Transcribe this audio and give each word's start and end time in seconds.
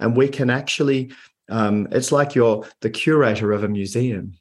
and 0.00 0.16
we 0.16 0.28
can 0.28 0.50
actually 0.50 1.12
um, 1.50 1.88
it's 1.90 2.10
like 2.10 2.34
you're 2.34 2.66
the 2.80 2.90
curator 2.90 3.52
of 3.52 3.64
a 3.64 3.68
museum 3.68 4.34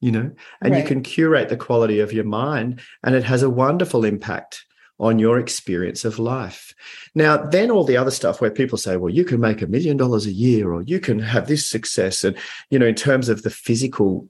you 0.00 0.12
know? 0.12 0.30
And 0.62 0.72
right. 0.72 0.80
you 0.80 0.86
can 0.86 1.02
curate 1.02 1.48
the 1.48 1.56
quality 1.56 1.98
of 1.98 2.12
your 2.12 2.22
mind 2.22 2.80
and 3.02 3.16
it 3.16 3.24
has 3.24 3.42
a 3.42 3.50
wonderful 3.50 4.04
impact 4.04 4.64
on 5.00 5.18
your 5.18 5.40
experience 5.40 6.04
of 6.04 6.20
life. 6.20 6.72
Now 7.16 7.36
then 7.36 7.70
all 7.70 7.82
the 7.82 7.96
other 7.96 8.12
stuff 8.12 8.40
where 8.40 8.50
people 8.50 8.78
say 8.78 8.96
well 8.96 9.12
you 9.12 9.24
can 9.24 9.40
make 9.40 9.62
a 9.62 9.66
million 9.66 9.96
dollars 9.96 10.26
a 10.26 10.32
year 10.32 10.72
or 10.72 10.82
you 10.82 11.00
can 11.00 11.18
have 11.18 11.48
this 11.48 11.68
success 11.68 12.24
and 12.24 12.36
you 12.70 12.78
know 12.78 12.86
in 12.86 12.94
terms 12.94 13.28
of 13.28 13.42
the 13.42 13.50
physical 13.50 14.28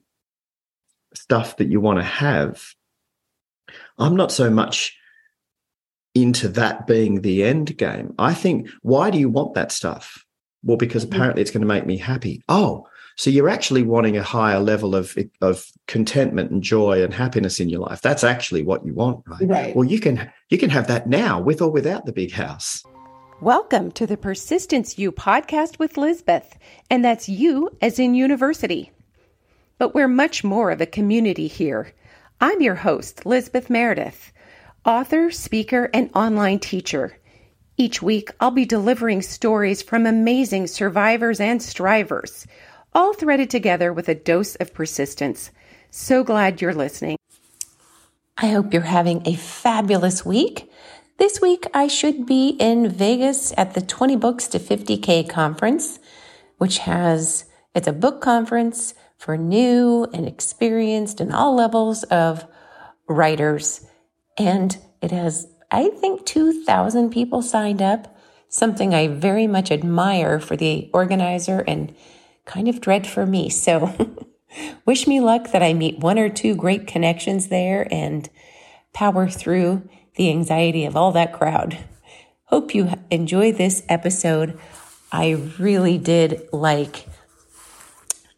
stuff 1.13 1.57
that 1.57 1.69
you 1.69 1.81
want 1.81 1.97
to 1.97 2.03
have 2.03 2.75
i'm 3.97 4.15
not 4.15 4.31
so 4.31 4.47
much 4.47 4.95
into 6.15 6.47
that 6.49 6.87
being 6.87 7.21
the 7.21 7.43
end 7.43 7.77
game. 7.77 8.13
I 8.17 8.33
think 8.33 8.69
why 8.81 9.09
do 9.11 9.19
you 9.19 9.29
want 9.29 9.53
that 9.55 9.71
stuff 9.71 10.25
well 10.63 10.77
because 10.77 11.05
mm-hmm. 11.05 11.15
apparently 11.15 11.41
it's 11.41 11.51
going 11.51 11.61
to 11.61 11.67
make 11.67 11.85
me 11.85 11.97
happy 11.97 12.41
oh 12.49 12.85
so 13.19 13.29
you're 13.29 13.49
actually 13.49 13.83
wanting 13.83 14.15
a 14.15 14.23
higher 14.23 14.61
level 14.61 14.95
of, 14.95 15.17
of 15.41 15.65
contentment 15.87 16.51
and 16.51 16.63
joy 16.63 17.03
and 17.03 17.13
happiness 17.13 17.59
in 17.59 17.67
your 17.67 17.81
life. 17.81 17.99
That's 17.99 18.23
actually 18.23 18.63
what 18.63 18.85
you 18.85 18.93
want, 18.93 19.25
right? 19.27 19.41
Right. 19.41 19.75
Well, 19.75 19.83
you 19.83 19.99
can 19.99 20.31
you 20.47 20.57
can 20.57 20.69
have 20.69 20.87
that 20.87 21.09
now 21.09 21.41
with 21.41 21.61
or 21.61 21.69
without 21.69 22.05
the 22.05 22.13
big 22.13 22.31
house. 22.31 22.81
Welcome 23.41 23.91
to 23.91 24.07
the 24.07 24.15
Persistence 24.15 24.97
You 24.97 25.11
podcast 25.11 25.79
with 25.79 25.97
Lizbeth, 25.97 26.57
and 26.89 27.03
that's 27.03 27.27
you 27.27 27.69
as 27.81 27.99
in 27.99 28.15
university. 28.15 28.89
But 29.77 29.93
we're 29.93 30.07
much 30.07 30.45
more 30.45 30.71
of 30.71 30.79
a 30.79 30.85
community 30.85 31.47
here. 31.47 31.93
I'm 32.39 32.61
your 32.61 32.75
host, 32.75 33.25
Lizbeth 33.25 33.69
Meredith, 33.69 34.31
author, 34.85 35.29
speaker, 35.29 35.89
and 35.93 36.09
online 36.15 36.59
teacher. 36.59 37.18
Each 37.79 38.01
week, 38.01 38.31
I'll 38.41 38.51
be 38.51 38.65
delivering 38.65 39.21
stories 39.21 39.81
from 39.81 40.05
amazing 40.05 40.67
survivors 40.67 41.39
and 41.39 41.63
strivers 41.63 42.45
all 42.93 43.13
threaded 43.13 43.49
together 43.49 43.93
with 43.93 44.09
a 44.09 44.15
dose 44.15 44.55
of 44.55 44.73
persistence. 44.73 45.49
So 45.89 46.25
glad 46.25 46.59
you're 46.59 46.73
listening. 46.73 47.15
I 48.37 48.47
hope 48.47 48.73
you're 48.73 48.81
having 48.81 49.25
a 49.25 49.33
fabulous 49.33 50.25
week. 50.25 50.69
This 51.19 51.39
week, 51.39 51.67
I 51.73 51.87
should 51.87 52.25
be 52.25 52.49
in 52.59 52.89
Vegas 52.89 53.53
at 53.55 53.75
the 53.75 53.81
20 53.81 54.17
Books 54.17 54.49
to 54.49 54.59
50K 54.59 55.29
conference, 55.29 55.99
which 56.57 56.79
has, 56.79 57.45
it's 57.73 57.87
a 57.87 57.93
book 57.93 58.19
conference 58.19 58.93
for 59.17 59.37
new 59.37 60.05
and 60.13 60.27
experienced 60.27 61.21
and 61.21 61.33
all 61.33 61.55
levels 61.55 62.03
of 62.03 62.45
writers. 63.07 63.87
And 64.37 64.77
it 65.01 65.11
has, 65.11 65.47
I 65.71 65.89
think, 65.89 66.25
2,000 66.25 67.11
people 67.11 67.41
signed 67.41 67.81
up, 67.81 68.17
something 68.47 68.93
I 68.93 69.07
very 69.07 69.47
much 69.47 69.71
admire 69.71 70.39
for 70.39 70.55
the 70.55 70.89
organizer 70.93 71.63
and 71.67 71.95
kind 72.45 72.67
of 72.67 72.81
dread 72.81 73.05
for 73.05 73.25
me. 73.25 73.49
So 73.49 73.93
wish 74.85 75.07
me 75.07 75.19
luck 75.19 75.51
that 75.51 75.61
I 75.61 75.73
meet 75.73 75.99
one 75.99 76.17
or 76.17 76.29
two 76.29 76.55
great 76.55 76.87
connections 76.87 77.49
there 77.49 77.87
and 77.91 78.27
power 78.93 79.29
through 79.29 79.87
the 80.15 80.29
anxiety 80.29 80.85
of 80.85 80.95
all 80.95 81.11
that 81.11 81.33
crowd. 81.33 81.77
Hope 82.45 82.73
you 82.73 82.91
enjoy 83.11 83.51
this 83.51 83.83
episode. 83.87 84.59
I 85.11 85.31
really 85.59 85.99
did 85.99 86.49
like 86.51 87.07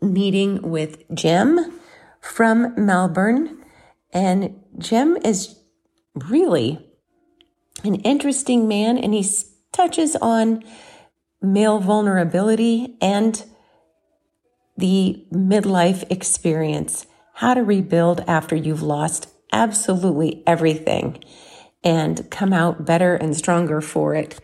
meeting 0.01 0.61
with 0.61 1.03
Jem 1.13 1.79
from 2.19 2.73
Melbourne. 2.77 3.63
And 4.11 4.61
Jem 4.77 5.17
is 5.23 5.55
really 6.13 6.90
an 7.83 7.95
interesting 7.95 8.67
man 8.67 8.97
and 8.97 9.13
he 9.13 9.25
touches 9.71 10.15
on 10.17 10.63
male 11.41 11.79
vulnerability 11.79 12.97
and 13.01 13.43
the 14.77 15.25
midlife 15.31 16.09
experience, 16.11 17.05
how 17.33 17.53
to 17.53 17.63
rebuild 17.63 18.21
after 18.27 18.55
you've 18.55 18.81
lost 18.81 19.27
absolutely 19.51 20.43
everything 20.47 21.23
and 21.83 22.29
come 22.29 22.53
out 22.53 22.85
better 22.85 23.15
and 23.15 23.35
stronger 23.35 23.81
for 23.81 24.15
it. 24.15 24.39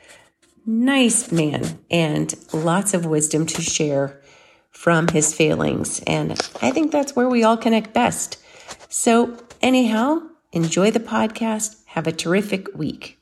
Nice 0.65 1.31
man 1.31 1.79
and 1.89 2.33
lots 2.51 2.93
of 2.93 3.05
wisdom 3.05 3.45
to 3.45 3.61
share 3.61 4.21
from 4.69 5.07
his 5.07 5.33
failings. 5.33 6.01
And 6.05 6.33
I 6.61 6.71
think 6.71 6.91
that's 6.91 7.15
where 7.15 7.29
we 7.29 7.43
all 7.43 7.57
connect 7.57 7.93
best. 7.93 8.37
So, 8.89 9.37
anyhow, 9.61 10.21
enjoy 10.51 10.91
the 10.91 10.99
podcast. 10.99 11.77
Have 11.87 12.05
a 12.05 12.11
terrific 12.11 12.67
week. 12.75 13.16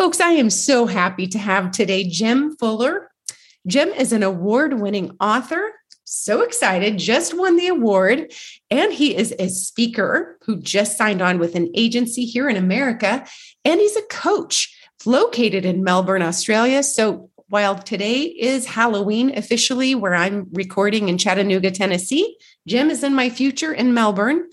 Folks, 0.00 0.18
I 0.18 0.30
am 0.30 0.48
so 0.48 0.86
happy 0.86 1.26
to 1.26 1.38
have 1.38 1.72
today 1.72 2.04
Jem 2.04 2.56
Fuller. 2.56 3.10
Jem 3.66 3.90
is 3.90 4.14
an 4.14 4.22
award 4.22 4.80
winning 4.80 5.14
author. 5.20 5.74
So 6.04 6.40
excited, 6.40 6.96
just 6.96 7.36
won 7.36 7.56
the 7.56 7.66
award. 7.66 8.32
And 8.70 8.94
he 8.94 9.14
is 9.14 9.34
a 9.38 9.50
speaker 9.50 10.38
who 10.46 10.58
just 10.58 10.96
signed 10.96 11.20
on 11.20 11.38
with 11.38 11.54
an 11.54 11.70
agency 11.74 12.24
here 12.24 12.48
in 12.48 12.56
America. 12.56 13.26
And 13.62 13.78
he's 13.78 13.94
a 13.94 14.02
coach 14.08 14.74
located 15.04 15.66
in 15.66 15.84
Melbourne, 15.84 16.22
Australia. 16.22 16.82
So 16.82 17.28
while 17.50 17.76
today 17.76 18.22
is 18.22 18.64
Halloween 18.64 19.36
officially, 19.36 19.94
where 19.94 20.14
I'm 20.14 20.46
recording 20.52 21.10
in 21.10 21.18
Chattanooga, 21.18 21.72
Tennessee, 21.72 22.38
Jem 22.66 22.88
is 22.88 23.04
in 23.04 23.14
my 23.14 23.28
future 23.28 23.74
in 23.74 23.92
Melbourne 23.92 24.48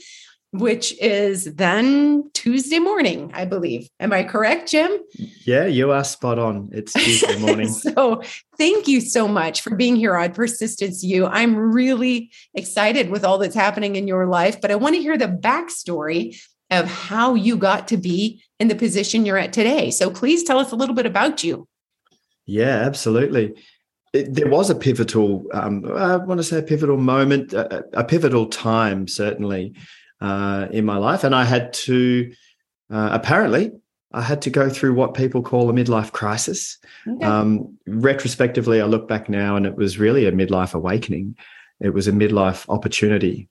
which 0.60 0.98
is 1.00 1.46
then 1.56 2.30
Tuesday 2.34 2.80
morning, 2.80 3.32
I 3.34 3.46
believe. 3.46 3.90
Am 4.00 4.14
I 4.14 4.24
correct, 4.24 4.72
Jem? 4.72 5.00
Yeah, 5.46 5.66
you 5.66 5.92
are 5.92 6.04
spot 6.04 6.40
on. 6.40 6.70
It's 6.72 6.94
Tuesday 6.94 7.40
morning. 7.46 7.70
so, 7.70 8.22
thank 8.58 8.88
you 8.88 9.02
so 9.02 9.28
much 9.28 9.62
for 9.62 9.76
being 9.76 9.96
here 9.96 10.16
on 10.16 10.34
Persistence 10.34 11.04
You. 11.04 11.26
I'm 11.26 11.56
really 11.56 12.32
excited 12.54 13.10
with 13.10 13.24
all 13.24 13.38
that's 13.38 13.56
happening 13.56 13.96
in 13.96 14.08
your 14.08 14.26
life, 14.28 14.60
but 14.62 14.72
I 14.72 14.76
want 14.76 14.96
to 14.96 15.02
hear 15.02 15.18
the 15.18 15.28
backstory 15.28 16.40
of 16.70 16.86
how 16.86 17.36
you 17.36 17.56
got 17.56 17.88
to 17.90 17.98
be 17.98 18.44
in 18.60 18.68
the 18.68 18.76
position 18.76 19.26
you're 19.26 19.38
at 19.38 19.54
today. 19.54 19.92
So, 19.92 20.10
please 20.10 20.44
tell 20.44 20.60
us 20.60 20.72
a 20.72 20.76
little 20.76 20.96
bit 20.96 21.06
about 21.06 21.44
you. 21.44 21.68
Yeah, 22.46 22.78
absolutely. 22.78 23.54
It, 24.14 24.34
there 24.34 24.50
was 24.50 24.70
a 24.70 24.76
pivotal, 24.76 25.46
um, 25.54 25.86
I 25.94 26.16
want 26.16 26.40
to 26.40 26.44
say 26.44 26.60
a 26.60 26.64
pivotal 26.64 26.98
moment, 26.98 27.54
a, 27.54 27.84
a 27.94 28.04
pivotal 28.04 28.48
time, 28.48 29.08
certainly 29.08 29.74
uh, 30.22 30.68
in 30.72 30.86
my 30.86 30.98
life, 30.98 31.24
and 31.24 31.36
I 31.36 31.44
had 31.44 31.74
to 31.74 32.32
uh, 32.90 33.10
apparently 33.12 33.72
I 34.14 34.22
had 34.22 34.42
to 34.44 34.50
go 34.50 34.70
through 34.70 34.94
what 34.94 35.14
people 35.14 35.42
call 35.42 35.70
a 35.70 35.74
midlife 35.74 36.12
crisis. 36.12 36.78
Okay. 37.08 37.26
Um, 37.26 37.78
retrospectively, 37.88 38.82
I 38.82 38.86
look 38.86 39.08
back 39.08 39.30
now, 39.30 39.56
and 39.56 39.66
it 39.66 39.76
was 39.76 40.00
really 40.00 40.26
a 40.26 40.32
midlife 40.32 40.74
awakening. 40.74 41.36
It 41.80 41.90
was 41.90 42.08
a 42.08 42.12
midlife 42.12 42.68
opportunity, 42.70 43.50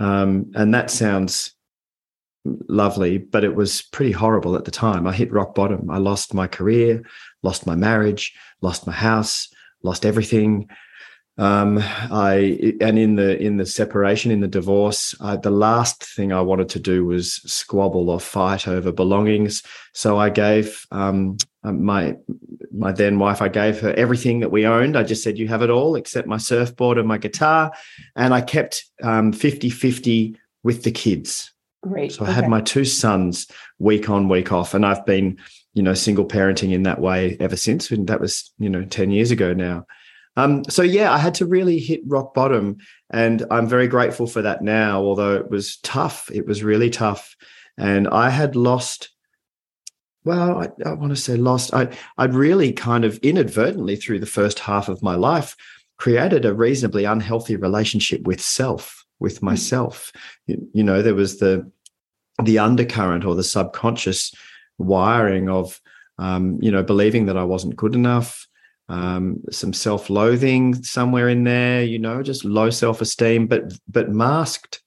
um, 0.00 0.50
and 0.54 0.74
that 0.74 0.90
sounds 0.90 1.54
lovely, 2.68 3.18
but 3.18 3.44
it 3.44 3.54
was 3.54 3.82
pretty 3.82 4.12
horrible 4.12 4.56
at 4.56 4.64
the 4.64 4.70
time. 4.70 5.06
I 5.06 5.12
hit 5.12 5.32
rock 5.32 5.54
bottom. 5.54 5.90
I 5.90 5.98
lost 5.98 6.34
my 6.34 6.46
career, 6.46 7.02
lost 7.42 7.66
my 7.66 7.76
marriage, 7.76 8.34
lost 8.62 8.86
my 8.86 8.92
house, 8.92 9.48
lost 9.82 10.04
everything. 10.04 10.68
Um, 11.38 11.78
I 11.80 12.74
and 12.80 12.98
in 12.98 13.16
the 13.16 13.40
in 13.40 13.56
the 13.56 13.64
separation, 13.64 14.30
in 14.30 14.40
the 14.40 14.48
divorce, 14.48 15.14
I, 15.20 15.36
the 15.36 15.50
last 15.50 16.04
thing 16.04 16.32
I 16.32 16.42
wanted 16.42 16.68
to 16.70 16.78
do 16.78 17.06
was 17.06 17.36
squabble 17.50 18.10
or 18.10 18.20
fight 18.20 18.68
over 18.68 18.92
belongings. 18.92 19.62
So 19.94 20.18
I 20.18 20.28
gave 20.28 20.86
um, 20.90 21.38
um, 21.64 21.82
my 21.82 22.16
my 22.76 22.92
then 22.92 23.18
wife, 23.18 23.40
I 23.40 23.48
gave 23.48 23.80
her 23.80 23.94
everything 23.94 24.40
that 24.40 24.50
we 24.50 24.66
owned. 24.66 24.96
I 24.96 25.04
just 25.04 25.22
said, 25.22 25.38
"You 25.38 25.48
have 25.48 25.62
it 25.62 25.70
all 25.70 25.94
except 25.94 26.28
my 26.28 26.36
surfboard 26.36 26.98
and 26.98 27.08
my 27.08 27.18
guitar," 27.18 27.72
and 28.16 28.34
I 28.34 28.40
kept 28.40 28.84
um, 29.02 29.32
50-50 29.32 30.36
with 30.62 30.82
the 30.82 30.90
kids. 30.90 31.52
Great. 31.82 32.12
So 32.12 32.24
I 32.24 32.28
okay. 32.28 32.34
had 32.34 32.48
my 32.48 32.60
two 32.60 32.84
sons 32.84 33.46
week 33.78 34.10
on, 34.10 34.28
week 34.28 34.52
off, 34.52 34.74
and 34.74 34.84
I've 34.84 35.04
been, 35.06 35.38
you 35.74 35.82
know, 35.82 35.94
single 35.94 36.26
parenting 36.26 36.72
in 36.72 36.82
that 36.82 37.00
way 37.00 37.36
ever 37.40 37.56
since. 37.56 37.90
And 37.90 38.06
that 38.08 38.20
was, 38.20 38.52
you 38.58 38.68
know, 38.68 38.84
ten 38.84 39.10
years 39.10 39.30
ago 39.30 39.54
now. 39.54 39.86
Um, 40.36 40.64
so 40.64 40.82
yeah, 40.82 41.12
I 41.12 41.18
had 41.18 41.34
to 41.34 41.46
really 41.46 41.78
hit 41.78 42.00
rock 42.06 42.34
bottom, 42.34 42.78
and 43.10 43.44
I'm 43.50 43.68
very 43.68 43.86
grateful 43.86 44.26
for 44.26 44.42
that 44.42 44.62
now. 44.62 45.02
Although 45.02 45.34
it 45.34 45.50
was 45.50 45.76
tough, 45.78 46.30
it 46.32 46.46
was 46.46 46.62
really 46.62 46.90
tough, 46.90 47.36
and 47.76 48.08
I 48.08 48.30
had 48.30 48.56
lost. 48.56 49.10
Well, 50.24 50.62
I, 50.62 50.88
I 50.88 50.92
want 50.92 51.10
to 51.10 51.20
say 51.20 51.36
lost. 51.36 51.74
I 51.74 51.88
I'd 52.16 52.34
really 52.34 52.72
kind 52.72 53.04
of 53.04 53.18
inadvertently 53.18 53.96
through 53.96 54.20
the 54.20 54.26
first 54.26 54.58
half 54.60 54.88
of 54.88 55.02
my 55.02 55.16
life 55.16 55.56
created 55.98 56.44
a 56.44 56.54
reasonably 56.54 57.04
unhealthy 57.04 57.54
relationship 57.56 58.22
with 58.22 58.40
self, 58.40 59.04
with 59.20 59.38
hmm. 59.38 59.46
myself. 59.46 60.12
You, 60.46 60.66
you 60.72 60.82
know, 60.82 61.02
there 61.02 61.14
was 61.14 61.38
the 61.38 61.70
the 62.42 62.58
undercurrent 62.58 63.26
or 63.26 63.34
the 63.34 63.44
subconscious 63.44 64.34
wiring 64.78 65.50
of 65.50 65.78
um, 66.18 66.58
you 66.62 66.70
know 66.70 66.82
believing 66.82 67.26
that 67.26 67.36
I 67.36 67.44
wasn't 67.44 67.76
good 67.76 67.94
enough 67.94 68.48
um, 68.92 69.42
some 69.50 69.72
self-loathing 69.72 70.82
somewhere 70.84 71.30
in 71.30 71.44
there, 71.44 71.82
you 71.82 71.98
know, 71.98 72.22
just 72.22 72.44
low 72.44 72.68
self-esteem, 72.68 73.46
but 73.46 73.72
but 73.88 74.10
masked 74.10 74.82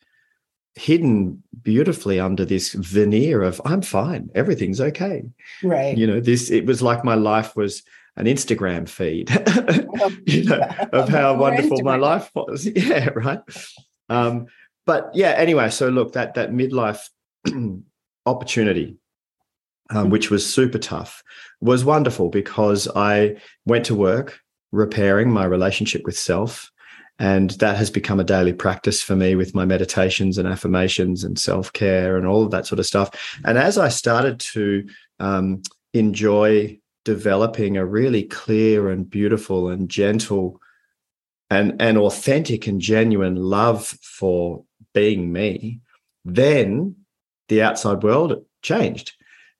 hidden 0.75 1.41
beautifully 1.63 2.19
under 2.19 2.45
this 2.45 2.73
veneer 2.73 3.41
of 3.41 3.59
I'm 3.65 3.81
fine, 3.81 4.29
everything's 4.35 4.79
okay. 4.79 5.23
Right. 5.63 5.97
You 5.97 6.05
know, 6.05 6.19
this 6.19 6.51
it 6.51 6.67
was 6.67 6.83
like 6.83 7.03
my 7.03 7.15
life 7.15 7.55
was 7.55 7.81
an 8.15 8.27
Instagram 8.27 8.87
feed, 8.87 9.31
you 10.27 10.43
know, 10.43 10.61
of 10.93 11.09
how 11.09 11.35
wonderful 11.35 11.81
my 11.81 11.95
life 11.95 12.29
was. 12.35 12.65
Yeah, 12.75 13.09
right. 13.15 13.39
Um, 14.07 14.45
but 14.85 15.09
yeah, 15.15 15.31
anyway, 15.31 15.71
so 15.71 15.89
look, 15.89 16.13
that 16.13 16.35
that 16.35 16.51
midlife 16.51 17.09
opportunity, 18.27 18.97
um, 19.89 19.97
mm-hmm. 19.97 20.09
which 20.11 20.29
was 20.29 20.51
super 20.51 20.77
tough, 20.77 21.23
was 21.61 21.85
wonderful 21.85 22.29
because 22.29 22.87
I 22.95 23.37
went 23.65 23.85
to 23.85 23.95
work 23.95 24.39
repairing 24.71 25.31
my 25.31 25.45
relationship 25.45 26.03
with 26.05 26.17
self. 26.17 26.71
And 27.17 27.51
that 27.51 27.77
has 27.77 27.89
become 27.89 28.19
a 28.19 28.25
daily 28.25 28.51
practice 28.51 29.01
for 29.01 29.15
me 29.15 29.35
with 29.35 29.55
my 29.55 29.63
meditations 29.63 30.37
and 30.37 30.45
affirmations 30.49 31.23
and 31.23 31.39
self 31.39 31.71
care 31.71 32.17
and 32.17 32.27
all 32.27 32.43
of 32.43 32.51
that 32.51 32.67
sort 32.67 32.79
of 32.79 32.85
stuff. 32.85 33.39
And 33.45 33.57
as 33.57 33.77
I 33.77 33.87
started 33.87 34.39
to 34.51 34.85
um, 35.19 35.61
enjoy 35.93 36.77
developing 37.05 37.77
a 37.77 37.85
really 37.85 38.23
clear 38.23 38.89
and 38.89 39.09
beautiful 39.09 39.69
and 39.69 39.87
gentle 39.87 40.59
and, 41.49 41.81
and 41.81 41.97
authentic 41.97 42.67
and 42.67 42.81
genuine 42.81 43.35
love 43.35 43.85
for 43.85 44.65
being 44.93 45.31
me, 45.31 45.79
then 46.25 46.95
the 47.47 47.61
outside 47.61 48.03
world 48.03 48.43
changed. 48.61 49.13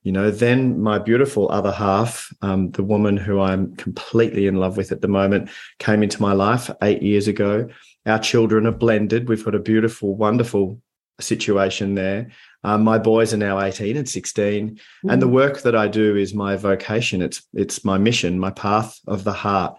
You 0.06 0.12
know, 0.12 0.30
then 0.30 0.80
my 0.80 1.00
beautiful 1.00 1.52
other 1.52 1.72
half, 1.72 2.32
um, 2.44 2.70
the 2.72 2.84
woman 2.84 3.18
who 3.18 3.42
I'm 3.42 3.76
completely 3.76 4.46
in 4.46 4.58
love 4.58 4.78
with 4.78 4.92
at 4.92 5.02
the 5.02 5.08
moment, 5.08 5.50
came 5.80 6.04
into 6.04 6.22
my 6.22 6.32
life 6.32 6.70
eight 6.84 7.02
years 7.02 7.28
ago. 7.28 7.68
Our 8.06 8.20
children 8.20 8.68
are 8.68 8.72
blended. 8.72 9.28
We've 9.28 9.44
got 9.44 9.56
a 9.56 9.60
beautiful, 9.60 10.16
wonderful 10.16 10.80
situation 11.20 11.96
there. 11.96 12.30
Um, 12.64 12.84
my 12.84 13.00
boys 13.00 13.34
are 13.34 13.38
now 13.38 13.60
18 13.60 13.98
and 13.98 14.08
16, 14.08 14.70
mm-hmm. 14.70 15.10
and 15.10 15.20
the 15.20 15.28
mm. 15.28 15.32
work 15.32 15.62
that 15.64 15.76
I 15.76 15.88
do 15.88 16.16
is 16.16 16.36
my 16.36 16.56
vocation. 16.56 17.24
It's 17.24 17.42
it's 17.56 17.84
my 17.84 17.98
mission, 17.98 18.40
my 18.40 18.52
path 18.52 19.00
of 19.08 19.24
the 19.24 19.34
heart. 19.34 19.76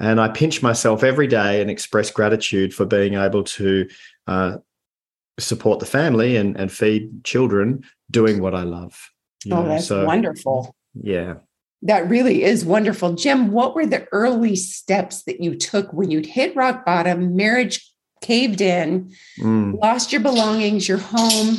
And 0.00 0.18
I 0.18 0.28
pinch 0.28 0.62
myself 0.62 1.04
every 1.04 1.26
day 1.26 1.60
and 1.60 1.70
express 1.70 2.10
gratitude 2.10 2.72
for 2.72 2.86
being 2.86 3.14
able 3.14 3.44
to 3.44 3.88
uh, 4.26 4.56
support 5.38 5.80
the 5.80 5.86
family 5.86 6.36
and, 6.36 6.56
and 6.56 6.72
feed 6.72 7.24
children 7.24 7.84
doing 8.10 8.40
what 8.40 8.54
I 8.54 8.62
love. 8.62 9.10
Oh, 9.50 9.62
know? 9.62 9.68
that's 9.68 9.86
so, 9.86 10.04
wonderful. 10.04 10.74
Yeah. 10.94 11.34
That 11.82 12.08
really 12.08 12.42
is 12.42 12.64
wonderful. 12.64 13.14
Jem, 13.14 13.52
what 13.52 13.74
were 13.74 13.86
the 13.86 14.08
early 14.12 14.56
steps 14.56 15.22
that 15.24 15.40
you 15.40 15.54
took 15.54 15.92
when 15.92 16.10
you'd 16.10 16.26
hit 16.26 16.56
rock 16.56 16.84
bottom, 16.84 17.36
marriage 17.36 17.92
caved 18.22 18.60
in, 18.60 19.12
mm. 19.38 19.78
lost 19.80 20.10
your 20.12 20.22
belongings, 20.22 20.88
your 20.88 20.98
home? 20.98 21.58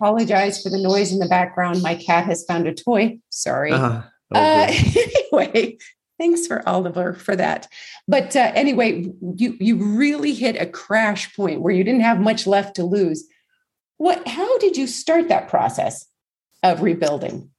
Apologize 0.00 0.62
for 0.62 0.70
the 0.70 0.78
noise 0.78 1.12
in 1.12 1.18
the 1.18 1.28
background. 1.28 1.82
My 1.82 1.94
cat 1.94 2.24
has 2.24 2.44
found 2.44 2.66
a 2.66 2.74
toy. 2.74 3.18
Sorry. 3.28 3.70
Uh-huh. 3.70 4.02
uh, 4.34 4.66
anyway, 5.32 5.76
Thanks 6.22 6.46
for 6.46 6.66
Oliver 6.68 7.14
for 7.14 7.34
that. 7.34 7.66
But 8.06 8.36
uh, 8.36 8.52
anyway, 8.54 9.12
you 9.36 9.56
you 9.58 9.76
really 9.76 10.32
hit 10.34 10.54
a 10.54 10.66
crash 10.66 11.34
point 11.34 11.62
where 11.62 11.74
you 11.74 11.82
didn't 11.82 12.02
have 12.02 12.20
much 12.20 12.46
left 12.46 12.76
to 12.76 12.84
lose. 12.84 13.26
What? 13.96 14.26
How 14.28 14.56
did 14.58 14.76
you 14.76 14.86
start 14.86 15.26
that 15.30 15.48
process 15.48 16.06
of 16.62 16.82
rebuilding? 16.82 17.50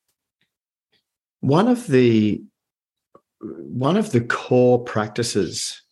One 1.41 1.67
of 1.67 1.87
the 1.87 2.43
one 3.41 3.97
of 3.97 4.11
the 4.11 4.21
core 4.21 4.83
practices 4.83 5.83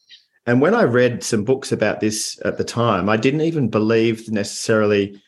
and 0.46 0.60
when 0.62 0.74
I 0.74 0.84
read 0.84 1.24
some 1.24 1.44
books 1.44 1.72
about 1.72 2.00
this 2.00 2.40
at 2.44 2.58
the 2.58 2.64
time, 2.64 3.10
I 3.10 3.18
didn't 3.18 3.42
even 3.42 3.70
believe 3.70 4.30
necessarily 4.32 5.22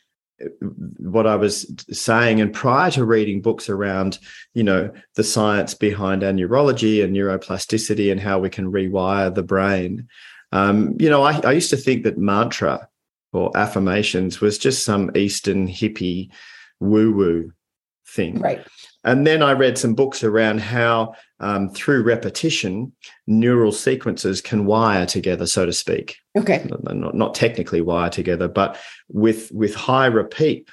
what 0.97 1.27
I 1.27 1.35
was 1.35 1.71
saying. 1.91 2.41
And 2.41 2.53
prior 2.53 2.89
to 2.91 3.05
reading 3.05 3.41
books 3.41 3.69
around, 3.69 4.17
you 4.53 4.63
know, 4.63 4.91
the 5.15 5.23
science 5.23 5.75
behind 5.75 6.23
our 6.23 6.33
neurology 6.33 7.01
and 7.01 7.15
neuroplasticity 7.15 8.11
and 8.11 8.19
how 8.19 8.39
we 8.39 8.49
can 8.49 8.71
rewire 8.71 9.33
the 9.33 9.43
brain, 9.43 10.07
um, 10.51 10.95
you 10.99 11.09
know, 11.09 11.23
I, 11.23 11.39
I 11.41 11.51
used 11.51 11.69
to 11.69 11.77
think 11.77 12.03
that 12.03 12.17
mantra 12.17 12.87
or 13.31 13.55
affirmations 13.55 14.41
was 14.41 14.57
just 14.57 14.83
some 14.83 15.11
Eastern 15.15 15.67
hippie 15.67 16.29
woo 16.79 17.13
woo 17.13 17.53
thing. 18.07 18.39
Right. 18.39 18.65
And 19.03 19.27
then 19.27 19.43
I 19.43 19.51
read 19.51 19.77
some 19.77 19.95
books 19.95 20.23
around 20.23 20.61
how, 20.61 21.13
um, 21.39 21.69
through 21.69 22.03
repetition, 22.03 22.93
neural 23.27 23.71
sequences 23.71 24.39
can 24.39 24.65
wire 24.65 25.05
together, 25.05 25.45
so 25.45 25.65
to 25.65 25.73
speak. 25.73 26.15
Okay. 26.37 26.65
Not, 26.83 27.15
not 27.15 27.35
technically 27.35 27.81
wire 27.81 28.09
together, 28.09 28.47
but 28.47 28.77
with 29.09 29.51
with 29.51 29.75
high 29.75 30.05
repeat, 30.05 30.69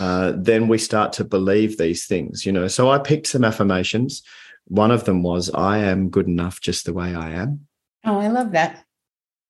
uh, 0.00 0.32
then 0.36 0.68
we 0.68 0.78
start 0.78 1.12
to 1.14 1.24
believe 1.24 1.76
these 1.76 2.06
things. 2.06 2.46
You 2.46 2.52
know. 2.52 2.68
So 2.68 2.90
I 2.90 2.98
picked 2.98 3.26
some 3.26 3.44
affirmations. 3.44 4.22
One 4.66 4.90
of 4.90 5.04
them 5.04 5.22
was, 5.22 5.50
"I 5.52 5.78
am 5.78 6.08
good 6.08 6.26
enough 6.26 6.60
just 6.60 6.86
the 6.86 6.94
way 6.94 7.14
I 7.14 7.32
am." 7.32 7.66
Oh, 8.04 8.18
I 8.18 8.28
love 8.28 8.52
that. 8.52 8.84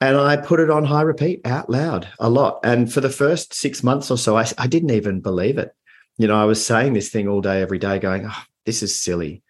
And 0.01 0.17
I 0.17 0.37
put 0.37 0.61
it 0.61 0.71
on 0.71 0.85
high 0.85 1.03
repeat 1.03 1.41
out 1.47 1.71
loud 1.71 2.09
a 2.19 2.29
lot. 2.29 2.61
And 2.65 2.93
for 2.93 3.01
the 3.01 3.09
first 3.09 3.55
six 3.55 3.83
months 3.83 4.11
or 4.11 4.19
so, 4.19 4.37
I, 4.37 4.45
I 4.59 4.67
didn't 4.67 4.91
even 4.91 5.21
believe 5.21 5.57
it 5.57 5.73
you 6.19 6.28
know, 6.28 6.40
I 6.40 6.44
was 6.44 6.64
saying 6.64 6.93
this 6.93 7.11
thing 7.11 7.28
all 7.28 7.40
day, 7.40 7.61
every 7.61 7.78
day, 7.78 7.99
going, 7.99 8.26
oh, 8.26 8.43
this 8.66 8.82
is 8.82 8.99
silly. 8.99 9.43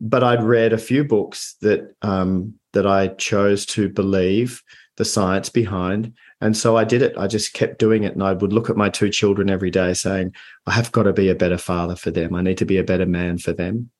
But 0.00 0.24
I'd 0.24 0.42
read 0.42 0.72
a 0.72 0.78
few 0.78 1.04
books 1.04 1.56
that 1.60 1.94
um, 2.02 2.54
that 2.72 2.86
I 2.86 3.08
chose 3.08 3.66
to 3.66 3.88
believe 3.88 4.62
the 4.96 5.04
science 5.04 5.48
behind. 5.48 6.12
And 6.40 6.56
so 6.56 6.76
I 6.76 6.84
did 6.84 7.02
it. 7.02 7.16
I 7.16 7.26
just 7.26 7.52
kept 7.52 7.78
doing 7.78 8.04
it. 8.04 8.12
And 8.12 8.22
I 8.22 8.32
would 8.32 8.52
look 8.52 8.70
at 8.70 8.76
my 8.76 8.88
two 8.88 9.10
children 9.10 9.50
every 9.50 9.70
day 9.70 9.94
saying, 9.94 10.34
I 10.66 10.72
have 10.72 10.92
got 10.92 11.04
to 11.04 11.12
be 11.12 11.28
a 11.28 11.34
better 11.34 11.58
father 11.58 11.96
for 11.96 12.10
them. 12.10 12.34
I 12.34 12.42
need 12.42 12.58
to 12.58 12.64
be 12.64 12.78
a 12.78 12.84
better 12.84 13.06
man 13.06 13.38
for 13.38 13.52
them. 13.52 13.90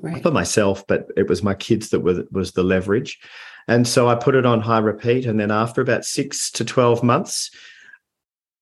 Right. 0.00 0.22
For 0.22 0.30
myself, 0.30 0.86
but 0.86 1.08
it 1.16 1.28
was 1.28 1.42
my 1.42 1.54
kids 1.54 1.90
that 1.90 2.00
were, 2.00 2.24
was 2.30 2.52
the 2.52 2.62
leverage. 2.62 3.18
And 3.66 3.86
so 3.86 4.08
I 4.08 4.14
put 4.14 4.36
it 4.36 4.46
on 4.46 4.60
high 4.60 4.78
repeat. 4.78 5.26
And 5.26 5.40
then 5.40 5.50
after 5.50 5.80
about 5.80 6.04
six 6.04 6.52
to 6.52 6.64
12 6.64 7.02
months, 7.02 7.50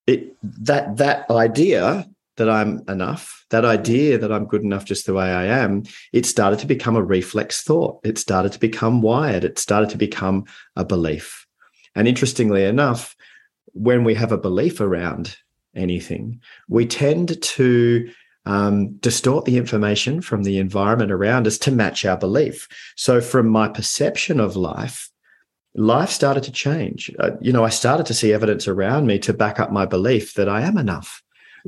it 0.07 0.35
that 0.43 0.97
that 0.97 1.31
idea 1.31 2.09
that 2.37 2.51
I'm 2.51 2.83
enough, 2.89 3.45
that 3.51 3.65
idea 3.65 4.19
that 4.19 4.33
I'm 4.33 4.47
good 4.47 4.63
enough 4.63 4.85
just 4.85 5.07
the 5.07 5.15
way 5.15 5.31
I 5.33 5.45
am, 5.47 5.85
it 6.13 6.27
started 6.27 6.59
to 6.61 6.67
become 6.67 6.97
a 6.97 7.03
reflex 7.03 7.63
thought. 7.63 8.01
It 8.05 8.19
started 8.19 8.53
to 8.53 8.61
become 8.61 9.03
wired. 9.03 9.45
It 9.45 9.59
started 9.59 9.91
to 9.91 9.99
become 9.99 10.45
a 10.75 10.85
belief. 10.85 11.47
And 11.95 12.07
interestingly 12.07 12.65
enough, 12.65 13.17
when 13.73 14.05
we 14.05 14.15
have 14.15 14.33
a 14.33 14.39
belief 14.39 14.81
around 14.81 15.37
anything, 15.75 16.41
we 16.69 16.87
tend 16.87 17.41
to 17.43 18.11
um, 18.45 18.93
distort 18.99 19.45
the 19.45 19.57
information 19.57 20.21
from 20.21 20.45
the 20.45 20.59
environment 20.59 21.11
around 21.11 21.47
us 21.47 21.59
to 21.59 21.73
match 21.73 22.05
our 22.05 22.17
belief. 22.17 22.69
So, 22.97 23.21
from 23.21 23.49
my 23.49 23.69
perception 23.69 24.39
of 24.39 24.57
life, 24.57 25.11
life 25.75 26.11
started 26.11 26.45
to 26.45 26.53
change. 26.53 27.11
Uh, 27.19 27.33
you 27.41 27.53
know, 27.53 27.65
I 27.65 27.71
started 27.71 28.07
to 28.07 28.15
see 28.15 28.33
evidence 28.33 28.69
around 28.69 29.07
me 29.07 29.19
to 29.21 29.33
back 29.33 29.59
up 29.59 29.73
my 29.73 29.85
belief 29.85 30.35
that 30.35 30.49
I 30.49 30.63
am 30.63 30.79
enough 30.79 31.23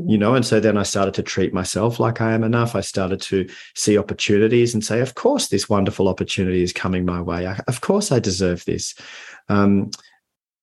you 0.06 0.18
know 0.18 0.34
and 0.34 0.46
so 0.46 0.60
then 0.60 0.76
i 0.76 0.82
started 0.82 1.14
to 1.14 1.22
treat 1.22 1.52
myself 1.52 1.98
like 1.98 2.20
i 2.20 2.32
am 2.32 2.44
enough. 2.44 2.74
I 2.74 2.80
started 2.80 3.20
to 3.22 3.48
see 3.74 3.98
opportunities 3.98 4.74
and 4.74 4.84
say 4.84 5.00
of 5.00 5.14
course 5.14 5.48
this 5.48 5.68
wonderful 5.68 6.08
opportunity 6.08 6.62
is 6.62 6.72
coming 6.72 7.04
my 7.04 7.20
way. 7.20 7.46
I, 7.46 7.60
of 7.66 7.80
course 7.80 8.12
i 8.12 8.18
deserve 8.18 8.64
this. 8.64 8.94
Um, 9.48 9.90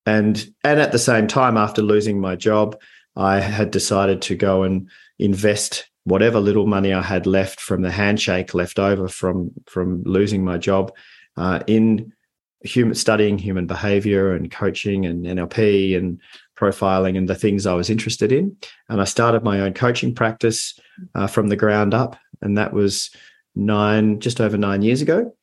and 0.06 0.54
and 0.64 0.80
at 0.80 0.92
the 0.92 1.00
same 1.00 1.28
time 1.28 1.58
after 1.58 1.82
losing 1.82 2.20
my 2.20 2.36
job 2.36 2.80
i 3.16 3.40
had 3.40 3.72
decided 3.72 4.22
to 4.22 4.36
go 4.36 4.64
and 4.64 4.90
invest 5.20 5.90
whatever 6.04 6.40
little 6.40 6.68
money 6.68 6.94
i 6.94 7.02
had 7.02 7.26
left 7.26 7.60
from 7.60 7.82
the 7.82 7.92
handshake 7.92 8.54
left 8.54 8.80
over 8.80 9.08
from 9.08 9.52
from 9.66 10.04
losing 10.04 10.44
my 10.44 10.58
job 10.58 10.92
uh, 11.38 11.60
in 11.68 12.14
human 12.62 12.96
studying 12.96 13.38
human 13.38 13.68
behavior 13.68 14.34
and 14.34 14.52
coaching 14.52 15.06
and 15.06 15.26
nlp 15.26 15.98
and 15.98 16.20
profiling 16.56 17.18
and 17.18 17.28
the 17.28 17.36
things 17.36 17.66
I 17.66 17.74
was 17.74 17.90
interested 17.90 18.32
in. 18.32 18.58
And 18.90 19.02
I 19.02 19.06
started 19.06 19.44
my 19.44 19.60
own 19.60 19.74
coaching 19.74 20.16
practice 20.16 20.80
uh, 21.14 21.28
from 21.28 21.48
the 21.48 21.56
ground 21.56 21.94
up. 21.94 22.18
And 22.42 22.58
that 22.58 22.74
was 22.74 23.12
nine, 23.56 24.20
just 24.20 24.42
over 24.42 24.58
nine 24.58 24.82
years 24.82 25.02
ago. 25.02 25.36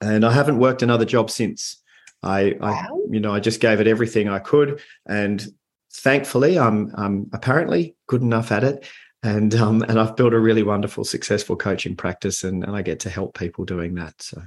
And 0.00 0.24
I 0.24 0.32
haven't 0.32 0.58
worked 0.58 0.82
another 0.82 1.04
job 1.04 1.30
since. 1.30 1.76
I. 2.22 2.56
I 2.60 2.86
you 3.12 3.20
know, 3.20 3.32
I 3.32 3.40
just 3.40 3.60
gave 3.60 3.78
it 3.78 3.86
everything 3.86 4.28
I 4.28 4.38
could. 4.38 4.80
And 5.06 5.46
thankfully, 5.92 6.58
I'm, 6.58 6.90
I'm 6.96 7.30
apparently 7.32 7.94
good 8.06 8.22
enough 8.22 8.50
at 8.50 8.64
it. 8.64 8.86
And, 9.22 9.54
um, 9.54 9.82
and 9.82 10.00
I've 10.00 10.16
built 10.16 10.32
a 10.32 10.40
really 10.40 10.62
wonderful, 10.62 11.04
successful 11.04 11.54
coaching 11.54 11.94
practice, 11.94 12.42
and, 12.42 12.64
and 12.64 12.74
I 12.74 12.82
get 12.82 13.00
to 13.00 13.10
help 13.10 13.38
people 13.38 13.64
doing 13.64 13.94
that. 13.96 14.20
So 14.20 14.42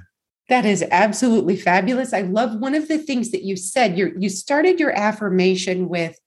that 0.48 0.64
is 0.64 0.84
absolutely 0.90 1.56
fabulous. 1.56 2.12
I 2.12 2.22
love 2.22 2.60
one 2.60 2.74
of 2.74 2.88
the 2.88 2.98
things 2.98 3.30
that 3.32 3.42
you 3.42 3.56
said. 3.56 3.98
You 3.98 4.14
you 4.18 4.28
started 4.28 4.78
your 4.78 4.92
affirmation 4.92 5.88
with 5.88 6.18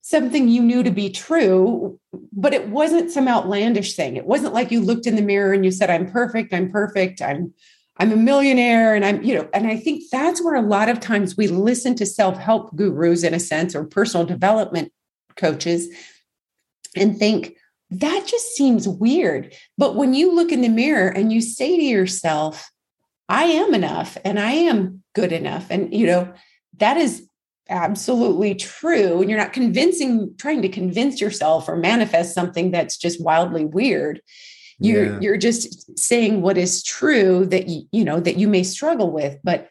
something 0.00 0.48
you 0.48 0.62
knew 0.62 0.82
to 0.82 0.90
be 0.90 1.10
true, 1.10 1.98
but 2.32 2.52
it 2.52 2.68
wasn't 2.68 3.10
some 3.10 3.28
outlandish 3.28 3.94
thing. 3.94 4.16
It 4.16 4.26
wasn't 4.26 4.52
like 4.52 4.70
you 4.70 4.80
looked 4.80 5.06
in 5.06 5.16
the 5.16 5.22
mirror 5.22 5.52
and 5.52 5.64
you 5.64 5.70
said, 5.70 5.90
"I'm 5.90 6.10
perfect. 6.10 6.52
I'm 6.52 6.70
perfect. 6.70 7.22
I'm 7.22 7.54
I'm 7.98 8.10
a 8.10 8.16
millionaire 8.16 8.94
and 8.94 9.04
I'm, 9.04 9.22
you 9.22 9.34
know, 9.34 9.48
and 9.54 9.68
I 9.68 9.76
think 9.76 10.02
that's 10.10 10.42
where 10.42 10.56
a 10.56 10.62
lot 10.62 10.88
of 10.88 10.98
times 10.98 11.36
we 11.36 11.46
listen 11.46 11.94
to 11.96 12.06
self-help 12.06 12.74
gurus 12.74 13.22
in 13.22 13.34
a 13.34 13.40
sense 13.40 13.74
or 13.74 13.84
personal 13.84 14.26
development 14.26 14.92
coaches 15.36 15.88
and 16.96 17.16
think 17.16 17.56
that 17.90 18.26
just 18.26 18.56
seems 18.56 18.88
weird. 18.88 19.54
But 19.78 19.94
when 19.94 20.14
you 20.14 20.34
look 20.34 20.50
in 20.50 20.62
the 20.62 20.68
mirror 20.68 21.08
and 21.08 21.32
you 21.32 21.40
say 21.40 21.76
to 21.76 21.82
yourself, 21.82 22.68
I 23.28 23.44
am 23.44 23.74
enough 23.74 24.18
and 24.24 24.38
I 24.38 24.52
am 24.52 25.02
good 25.14 25.32
enough. 25.32 25.66
And, 25.70 25.94
you 25.94 26.06
know, 26.06 26.32
that 26.78 26.96
is 26.96 27.28
absolutely 27.68 28.54
true. 28.54 29.20
And 29.20 29.30
you're 29.30 29.38
not 29.38 29.52
convincing, 29.52 30.34
trying 30.38 30.62
to 30.62 30.68
convince 30.68 31.20
yourself 31.20 31.68
or 31.68 31.76
manifest 31.76 32.34
something 32.34 32.70
that's 32.70 32.96
just 32.98 33.22
wildly 33.22 33.64
weird. 33.64 34.20
You're, 34.78 35.14
yeah. 35.14 35.18
you're 35.20 35.36
just 35.36 35.98
saying 35.98 36.42
what 36.42 36.58
is 36.58 36.82
true 36.82 37.46
that 37.46 37.68
you, 37.68 37.82
you 37.92 38.04
know, 38.04 38.20
that 38.20 38.36
you 38.36 38.48
may 38.48 38.64
struggle 38.64 39.10
with, 39.10 39.38
but 39.42 39.68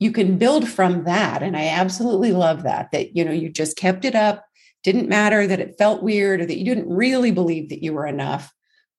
you 0.00 0.10
can 0.10 0.38
build 0.38 0.66
from 0.68 1.04
that. 1.04 1.42
And 1.42 1.56
I 1.56 1.68
absolutely 1.68 2.32
love 2.32 2.64
that, 2.64 2.90
that, 2.92 3.16
you 3.16 3.24
know, 3.24 3.32
you 3.32 3.48
just 3.48 3.76
kept 3.76 4.04
it 4.04 4.14
up. 4.14 4.44
Didn't 4.82 5.08
matter 5.08 5.46
that 5.46 5.60
it 5.60 5.78
felt 5.78 6.02
weird 6.02 6.40
or 6.40 6.46
that 6.46 6.58
you 6.58 6.64
didn't 6.64 6.88
really 6.88 7.30
believe 7.30 7.68
that 7.68 7.82
you 7.82 7.92
were 7.92 8.06
enough, 8.06 8.52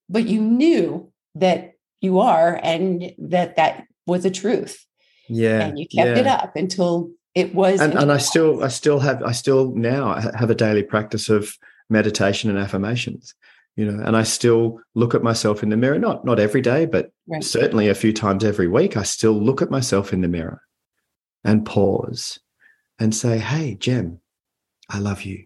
but 0.09 0.25
you 0.27 0.41
knew 0.41 1.11
that 1.35 1.73
you 2.01 2.19
are 2.19 2.59
and 2.61 3.13
that 3.17 3.55
that 3.55 3.85
was 4.07 4.25
a 4.25 4.31
truth. 4.31 4.85
Yeah. 5.29 5.61
And 5.61 5.77
you 5.77 5.85
kept 5.85 6.17
yeah. 6.17 6.17
it 6.17 6.27
up 6.27 6.55
until 6.55 7.11
it 7.35 7.53
was. 7.53 7.81
And, 7.81 7.93
and 7.93 8.11
I 8.11 8.17
still, 8.17 8.63
I 8.63 8.69
still 8.69 8.99
have, 8.99 9.21
I 9.21 9.33
still 9.33 9.75
now 9.75 10.15
have 10.15 10.49
a 10.49 10.55
daily 10.55 10.83
practice 10.83 11.29
of 11.29 11.57
meditation 11.89 12.49
and 12.49 12.59
affirmations 12.59 13.33
you 13.77 13.89
know 13.89 14.03
and 14.03 14.17
i 14.17 14.23
still 14.23 14.81
look 14.95 15.15
at 15.15 15.23
myself 15.23 15.63
in 15.63 15.69
the 15.69 15.77
mirror 15.77 15.97
not 15.97 16.25
not 16.25 16.39
every 16.39 16.59
day 16.59 16.85
but 16.85 17.11
right. 17.27 17.43
certainly 17.43 17.87
a 17.87 17.95
few 17.95 18.11
times 18.11 18.43
every 18.43 18.67
week 18.67 18.97
i 18.97 19.03
still 19.03 19.31
look 19.31 19.61
at 19.61 19.71
myself 19.71 20.11
in 20.11 20.19
the 20.19 20.27
mirror 20.27 20.61
and 21.45 21.65
pause 21.65 22.39
and 22.99 23.15
say 23.15 23.37
hey 23.37 23.75
jem 23.75 24.19
i 24.89 24.99
love 24.99 25.21
you 25.21 25.45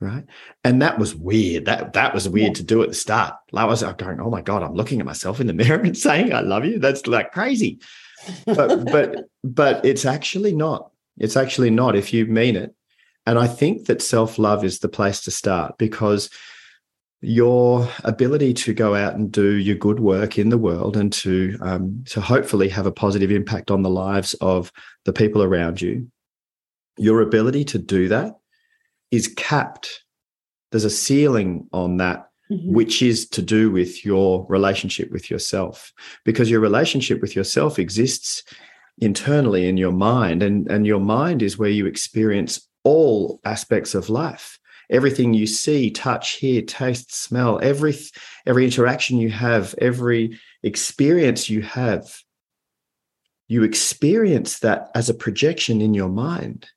right? 0.00 0.24
And 0.64 0.82
that 0.82 0.98
was 0.98 1.14
weird. 1.14 1.64
That 1.66 1.94
that 1.94 2.14
was 2.14 2.28
weird 2.28 2.48
yeah. 2.48 2.54
to 2.54 2.62
do 2.64 2.82
at 2.82 2.88
the 2.88 2.94
start. 2.94 3.34
I 3.54 3.64
was 3.64 3.82
going 3.82 4.20
oh 4.20 4.30
my 4.30 4.42
god 4.42 4.62
i'm 4.62 4.74
looking 4.74 5.00
at 5.00 5.06
myself 5.06 5.40
in 5.40 5.46
the 5.46 5.52
mirror 5.60 5.80
and 5.80 5.96
saying 5.96 6.32
i 6.32 6.40
love 6.40 6.64
you. 6.64 6.78
That's 6.78 7.06
like 7.06 7.32
crazy. 7.32 7.80
But 8.44 8.84
but 8.92 9.24
but 9.44 9.84
it's 9.84 10.04
actually 10.04 10.54
not. 10.54 10.90
It's 11.18 11.36
actually 11.36 11.70
not 11.70 11.96
if 11.96 12.12
you 12.12 12.26
mean 12.26 12.56
it. 12.56 12.74
And 13.26 13.38
i 13.38 13.46
think 13.46 13.86
that 13.86 14.02
self-love 14.02 14.64
is 14.64 14.78
the 14.78 14.88
place 14.88 15.22
to 15.22 15.30
start 15.30 15.78
because 15.78 16.30
your 17.22 17.88
ability 18.04 18.52
to 18.52 18.74
go 18.74 18.94
out 18.94 19.14
and 19.14 19.32
do 19.32 19.54
your 19.54 19.74
good 19.74 19.98
work 20.00 20.38
in 20.38 20.50
the 20.50 20.58
world 20.58 20.96
and 20.96 21.12
to 21.12 21.56
um, 21.60 22.04
to 22.06 22.20
hopefully 22.20 22.68
have 22.68 22.86
a 22.86 22.92
positive 22.92 23.30
impact 23.30 23.70
on 23.70 23.82
the 23.82 23.90
lives 23.90 24.34
of 24.34 24.70
the 25.06 25.12
people 25.12 25.42
around 25.42 25.80
you 25.80 26.08
your 26.98 27.22
ability 27.22 27.64
to 27.64 27.78
do 27.78 28.08
that 28.08 28.34
is 29.10 29.32
capped. 29.36 30.02
There's 30.70 30.84
a 30.84 30.90
ceiling 30.90 31.68
on 31.72 31.98
that, 31.98 32.28
mm-hmm. 32.50 32.72
which 32.72 33.02
is 33.02 33.28
to 33.30 33.42
do 33.42 33.70
with 33.70 34.04
your 34.04 34.46
relationship 34.48 35.10
with 35.10 35.30
yourself, 35.30 35.92
because 36.24 36.50
your 36.50 36.60
relationship 36.60 37.20
with 37.20 37.36
yourself 37.36 37.78
exists 37.78 38.42
internally 38.98 39.68
in 39.68 39.76
your 39.76 39.92
mind, 39.92 40.42
and, 40.42 40.70
and 40.70 40.86
your 40.86 41.00
mind 41.00 41.42
is 41.42 41.58
where 41.58 41.70
you 41.70 41.86
experience 41.86 42.66
all 42.84 43.40
aspects 43.44 43.94
of 43.94 44.08
life. 44.08 44.58
Everything 44.88 45.34
you 45.34 45.46
see, 45.46 45.90
touch, 45.90 46.32
hear, 46.34 46.62
taste, 46.62 47.12
smell, 47.12 47.58
every 47.60 47.94
every 48.46 48.64
interaction 48.64 49.18
you 49.18 49.30
have, 49.30 49.74
every 49.78 50.38
experience 50.62 51.50
you 51.50 51.60
have, 51.62 52.16
you 53.48 53.64
experience 53.64 54.60
that 54.60 54.88
as 54.94 55.08
a 55.08 55.14
projection 55.14 55.80
in 55.80 55.92
your 55.92 56.08
mind. 56.08 56.68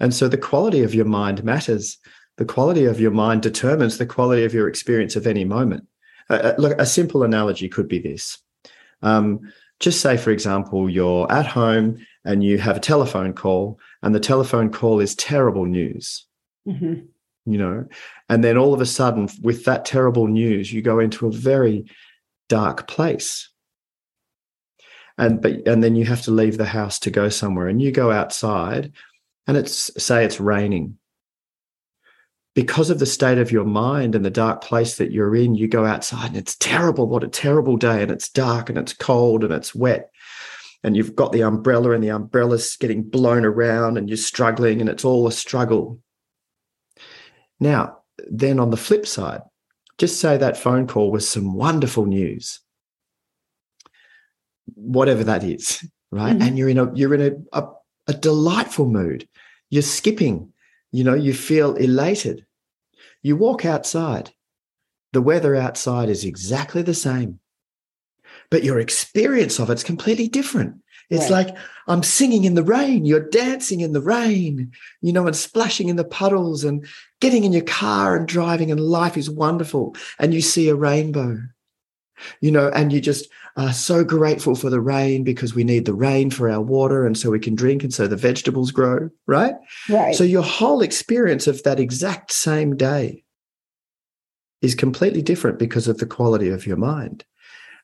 And 0.00 0.14
so 0.14 0.28
the 0.28 0.38
quality 0.38 0.82
of 0.82 0.94
your 0.94 1.04
mind 1.04 1.44
matters. 1.44 1.98
The 2.36 2.44
quality 2.44 2.84
of 2.84 3.00
your 3.00 3.12
mind 3.12 3.42
determines 3.42 3.98
the 3.98 4.06
quality 4.06 4.44
of 4.44 4.52
your 4.52 4.68
experience 4.68 5.16
of 5.16 5.26
any 5.26 5.44
moment. 5.44 5.86
Uh, 6.28 6.52
look, 6.58 6.78
a 6.78 6.86
simple 6.86 7.22
analogy 7.22 7.68
could 7.68 7.88
be 7.88 7.98
this. 7.98 8.38
Um, 9.02 9.40
just 9.78 10.00
say, 10.00 10.16
for 10.16 10.30
example, 10.30 10.88
you're 10.88 11.30
at 11.30 11.46
home 11.46 12.04
and 12.24 12.42
you 12.42 12.58
have 12.58 12.76
a 12.76 12.80
telephone 12.80 13.34
call, 13.34 13.78
and 14.02 14.14
the 14.14 14.20
telephone 14.20 14.70
call 14.70 15.00
is 15.00 15.14
terrible 15.14 15.66
news. 15.66 16.26
Mm-hmm. 16.66 17.06
You 17.46 17.58
know, 17.58 17.86
and 18.30 18.42
then 18.42 18.56
all 18.56 18.72
of 18.72 18.80
a 18.80 18.86
sudden, 18.86 19.28
with 19.42 19.66
that 19.66 19.84
terrible 19.84 20.26
news, 20.26 20.72
you 20.72 20.80
go 20.80 20.98
into 20.98 21.26
a 21.26 21.32
very 21.32 21.84
dark 22.48 22.88
place 22.88 23.50
and 25.18 25.40
but 25.40 25.66
and 25.66 25.82
then 25.82 25.94
you 25.94 26.04
have 26.04 26.22
to 26.22 26.30
leave 26.30 26.58
the 26.58 26.64
house 26.64 26.98
to 26.98 27.10
go 27.10 27.28
somewhere 27.28 27.68
and 27.68 27.80
you 27.80 27.92
go 27.92 28.10
outside 28.10 28.92
and 29.46 29.56
it's 29.56 29.90
say 30.02 30.24
it's 30.24 30.40
raining. 30.40 30.98
Because 32.54 32.88
of 32.88 33.00
the 33.00 33.06
state 33.06 33.38
of 33.38 33.50
your 33.50 33.64
mind 33.64 34.14
and 34.14 34.24
the 34.24 34.30
dark 34.30 34.62
place 34.62 34.96
that 34.98 35.10
you're 35.10 35.34
in 35.34 35.56
you 35.56 35.66
go 35.66 35.84
outside 35.84 36.28
and 36.28 36.36
it's 36.36 36.56
terrible 36.56 37.08
what 37.08 37.24
a 37.24 37.28
terrible 37.28 37.76
day 37.76 38.02
and 38.02 38.12
it's 38.12 38.28
dark 38.28 38.68
and 38.68 38.78
it's 38.78 38.92
cold 38.92 39.42
and 39.42 39.52
it's 39.52 39.74
wet. 39.74 40.10
And 40.84 40.96
you've 40.96 41.16
got 41.16 41.32
the 41.32 41.42
umbrella 41.42 41.90
and 41.90 42.04
the 42.04 42.10
umbrella's 42.10 42.76
getting 42.76 43.02
blown 43.02 43.44
around 43.44 43.98
and 43.98 44.08
you're 44.08 44.16
struggling 44.16 44.80
and 44.80 44.88
it's 44.88 45.04
all 45.04 45.26
a 45.26 45.32
struggle. 45.32 45.98
Now 47.58 47.98
then 48.30 48.60
on 48.60 48.70
the 48.70 48.76
flip 48.76 49.06
side 49.06 49.42
just 49.98 50.20
say 50.20 50.36
that 50.36 50.56
phone 50.56 50.86
call 50.86 51.10
was 51.10 51.28
some 51.28 51.54
wonderful 51.54 52.06
news. 52.06 52.60
Whatever 54.74 55.24
that 55.24 55.42
is 55.42 55.84
right? 56.14 56.32
Mm-hmm. 56.32 56.42
and 56.42 56.58
you're 56.58 56.68
in 56.68 56.78
a 56.78 56.94
you're 56.94 57.14
in 57.14 57.46
a, 57.52 57.58
a 57.58 57.68
a 58.06 58.14
delightful 58.14 58.86
mood. 58.86 59.28
You're 59.74 59.82
skipping, 59.82 60.52
you 60.92 61.02
know, 61.02 61.14
you 61.14 61.34
feel 61.34 61.74
elated. 61.74 62.46
You 63.22 63.34
walk 63.34 63.64
outside. 63.64 64.30
The 65.12 65.20
weather 65.20 65.56
outside 65.56 66.08
is 66.08 66.24
exactly 66.24 66.82
the 66.82 66.94
same, 66.94 67.40
but 68.50 68.62
your 68.62 68.78
experience 68.78 69.58
of 69.58 69.70
it's 69.70 69.82
completely 69.82 70.28
different. 70.28 70.76
It's 71.10 71.28
right. 71.28 71.48
like 71.48 71.56
I'm 71.88 72.04
singing 72.04 72.44
in 72.44 72.54
the 72.54 72.62
rain, 72.62 73.04
you're 73.04 73.28
dancing 73.28 73.80
in 73.80 73.92
the 73.92 74.00
rain, 74.00 74.70
you 75.00 75.12
know, 75.12 75.26
and 75.26 75.34
splashing 75.34 75.88
in 75.88 75.96
the 75.96 76.04
puddles 76.04 76.62
and 76.62 76.86
getting 77.20 77.42
in 77.42 77.52
your 77.52 77.64
car 77.64 78.14
and 78.14 78.28
driving, 78.28 78.70
and 78.70 78.78
life 78.78 79.16
is 79.16 79.28
wonderful. 79.28 79.96
And 80.20 80.32
you 80.32 80.40
see 80.40 80.68
a 80.68 80.76
rainbow, 80.76 81.40
you 82.40 82.50
know, 82.50 82.68
and 82.68 82.92
you 82.92 83.00
just 83.00 83.28
are 83.56 83.72
so 83.72 84.04
grateful 84.04 84.54
for 84.54 84.70
the 84.70 84.80
rain 84.80 85.24
because 85.24 85.54
we 85.54 85.64
need 85.64 85.84
the 85.84 85.94
rain 85.94 86.30
for 86.30 86.50
our 86.50 86.60
water 86.60 87.06
and 87.06 87.16
so 87.16 87.30
we 87.30 87.38
can 87.38 87.54
drink 87.54 87.82
and 87.82 87.92
so 87.92 88.06
the 88.06 88.16
vegetables 88.16 88.70
grow, 88.70 89.10
right? 89.26 89.54
Right. 89.88 90.14
So 90.14 90.24
your 90.24 90.42
whole 90.42 90.80
experience 90.80 91.46
of 91.46 91.62
that 91.62 91.80
exact 91.80 92.32
same 92.32 92.76
day 92.76 93.24
is 94.62 94.74
completely 94.74 95.22
different 95.22 95.58
because 95.58 95.88
of 95.88 95.98
the 95.98 96.06
quality 96.06 96.48
of 96.48 96.66
your 96.66 96.76
mind. 96.76 97.24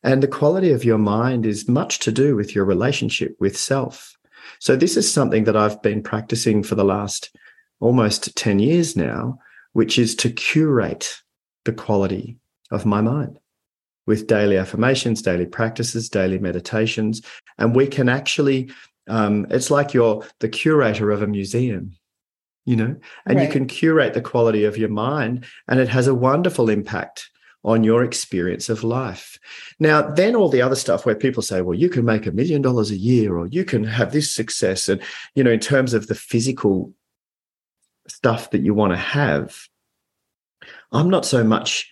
And 0.03 0.23
the 0.23 0.29
quality 0.29 0.73
of 0.73 0.85
your 0.85 0.99
mind 0.99 1.45
is 1.45 1.69
much 1.69 1.99
to 2.01 2.13
do 2.13 2.35
with 2.35 2.55
your 2.55 2.65
relationship 2.65 3.37
with 3.39 3.57
self. 3.57 4.17
So 4.59 4.75
this 4.75 4.97
is 4.97 5.13
something 5.13 5.45
that 5.45 5.57
I've 5.57 5.83
been 5.83 6.03
practicing 6.03 6.63
for 6.63 6.75
the 6.75 6.85
last 6.85 7.37
almost 7.81 8.35
10 8.37 8.59
years 8.59 8.97
now, 8.97 9.39
which 9.73 9.99
is 9.99 10.15
to 10.17 10.31
curate 10.31 11.21
the 11.65 11.73
quality 11.73 12.39
of 12.71 12.87
my 12.87 13.03
mind 13.03 13.39
with 14.07 14.27
daily 14.27 14.57
affirmations, 14.57 15.23
daily 15.23 15.47
practices, 15.47 16.09
daily 16.09 16.39
meditations. 16.39 17.23
And 17.59 17.77
we 17.77 17.87
can 17.87 18.09
actually, 18.09 18.71
um, 19.09 19.47
it's 19.51 19.71
like 19.71 19.95
you're 19.95 20.25
the 20.41 20.49
curator 20.49 21.11
of 21.11 21.23
a 21.23 21.27
museum, 21.27 21.97
you 22.65 22.77
know, 22.77 22.97
and 23.27 23.39
right. 23.39 23.47
you 23.47 23.53
can 23.53 23.67
curate 23.67 24.15
the 24.15 24.21
quality 24.21 24.65
of 24.65 24.77
your 24.77 24.89
mind, 24.89 25.45
and 25.69 25.81
it 25.81 25.89
has 25.89 26.07
a 26.07 26.15
wonderful 26.15 26.69
impact 26.69 27.31
on 27.63 27.85
your 27.85 28.03
experience 28.03 28.69
of 28.69 28.83
life. 28.83 29.39
Now, 29.79 30.01
then 30.01 30.35
all 30.35 30.49
the 30.49 30.63
other 30.63 30.77
stuff 30.77 31.05
where 31.05 31.15
people 31.15 31.43
say, 31.43 31.61
well, 31.61 31.79
you 31.79 31.91
can 31.91 32.07
make 32.07 32.27
a 32.27 32.33
million 32.33 32.63
dollars 32.63 32.91
a 32.91 32.97
year 32.97 33.37
or 33.37 33.47
you 33.49 33.65
can 33.65 33.85
have 33.85 34.13
this 34.13 34.35
success. 34.35 34.89
And, 34.89 35.01
you 35.35 35.45
know, 35.45 35.51
in 35.51 35.61
terms 35.61 35.93
of 35.93 36.07
the 36.07 36.15
physical 36.15 36.95
stuff 38.09 38.51
that 38.53 38.63
you 38.63 38.73
want 38.73 38.95
to 38.95 38.97
have, 38.97 39.69
I'm 40.91 41.11
not 41.11 41.27
so 41.27 41.45
much 41.45 41.91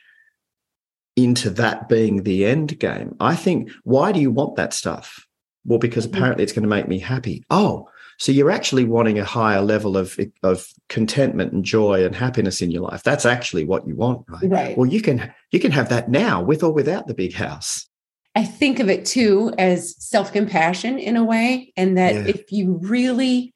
into 1.25 1.51
that 1.51 1.89
being 1.89 2.23
the 2.23 2.45
end 2.45 2.79
game. 2.79 3.17
I 3.19 3.35
think, 3.35 3.71
why 3.83 4.13
do 4.13 4.21
you 4.21 4.31
want 4.31 4.57
that 4.57 4.73
stuff? 4.73 5.27
Well, 5.65 5.79
because 5.79 6.07
mm-hmm. 6.07 6.17
apparently 6.17 6.45
it's 6.45 6.53
going 6.53 6.63
to 6.63 6.69
make 6.69 6.89
me 6.89 6.99
happy. 6.99 7.45
Oh, 7.51 7.89
so 8.19 8.33
you're 8.33 8.51
actually 8.51 8.85
wanting 8.85 9.19
a 9.19 9.25
higher 9.25 9.61
level 9.61 9.97
of, 9.97 10.19
of 10.43 10.67
contentment 10.89 11.53
and 11.53 11.65
joy 11.65 12.05
and 12.05 12.15
happiness 12.15 12.61
in 12.61 12.71
your 12.71 12.83
life. 12.83 13.03
That's 13.03 13.27
actually 13.27 13.65
what 13.65 13.87
you 13.87 13.95
want, 13.95 14.25
right? 14.29 14.51
Right. 14.51 14.79
Well, 14.79 14.91
you 14.91 15.01
can 15.01 15.33
you 15.53 15.61
can 15.61 15.71
have 15.73 15.89
that 15.91 16.09
now 16.09 16.43
with 16.43 16.63
or 16.63 16.73
without 16.73 17.07
the 17.07 17.15
big 17.15 17.35
house. 17.35 17.89
I 18.35 18.45
think 18.45 18.81
of 18.81 18.89
it 18.89 19.05
too 19.05 19.53
as 19.59 19.95
self-compassion 20.05 20.99
in 20.99 21.17
a 21.17 21.25
way. 21.25 21.73
And 21.77 21.97
that 21.97 22.15
yeah. 22.15 22.27
if 22.27 22.53
you 22.53 22.79
really 22.83 23.55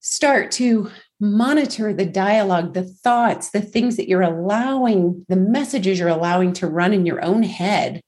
start 0.00 0.52
to 0.52 0.90
monitor 1.20 1.92
the 1.94 2.06
dialogue, 2.06 2.74
the 2.74 2.84
thoughts, 2.84 3.50
the 3.50 3.60
things 3.60 3.96
that 3.96 4.08
you're 4.08 4.22
allowing, 4.22 5.24
the 5.28 5.36
messages 5.36 5.98
you're 5.98 6.08
allowing 6.08 6.52
to 6.52 6.66
run 6.66 6.92
in 6.92 7.06
your 7.06 7.24
own 7.24 7.42
head. 7.42 8.02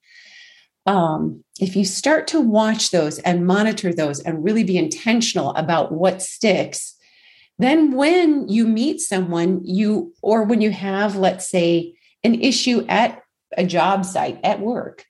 um, 0.86 1.44
if 1.60 1.76
you 1.76 1.84
start 1.84 2.26
to 2.28 2.40
watch 2.40 2.90
those 2.90 3.18
and 3.20 3.46
monitor 3.46 3.92
those 3.92 4.20
and 4.20 4.42
really 4.44 4.64
be 4.64 4.78
intentional 4.78 5.50
about 5.54 5.92
what 5.92 6.22
sticks, 6.22 6.96
then 7.58 7.92
when 7.92 8.48
you 8.48 8.66
meet 8.66 9.00
someone, 9.00 9.60
you 9.64 10.14
or 10.22 10.44
when 10.44 10.60
you 10.60 10.70
have, 10.70 11.16
let's 11.16 11.50
say, 11.50 11.94
an 12.24 12.40
issue 12.40 12.86
at 12.88 13.20
a 13.56 13.66
job 13.66 14.04
site 14.04 14.38
at 14.44 14.60
work, 14.60 15.04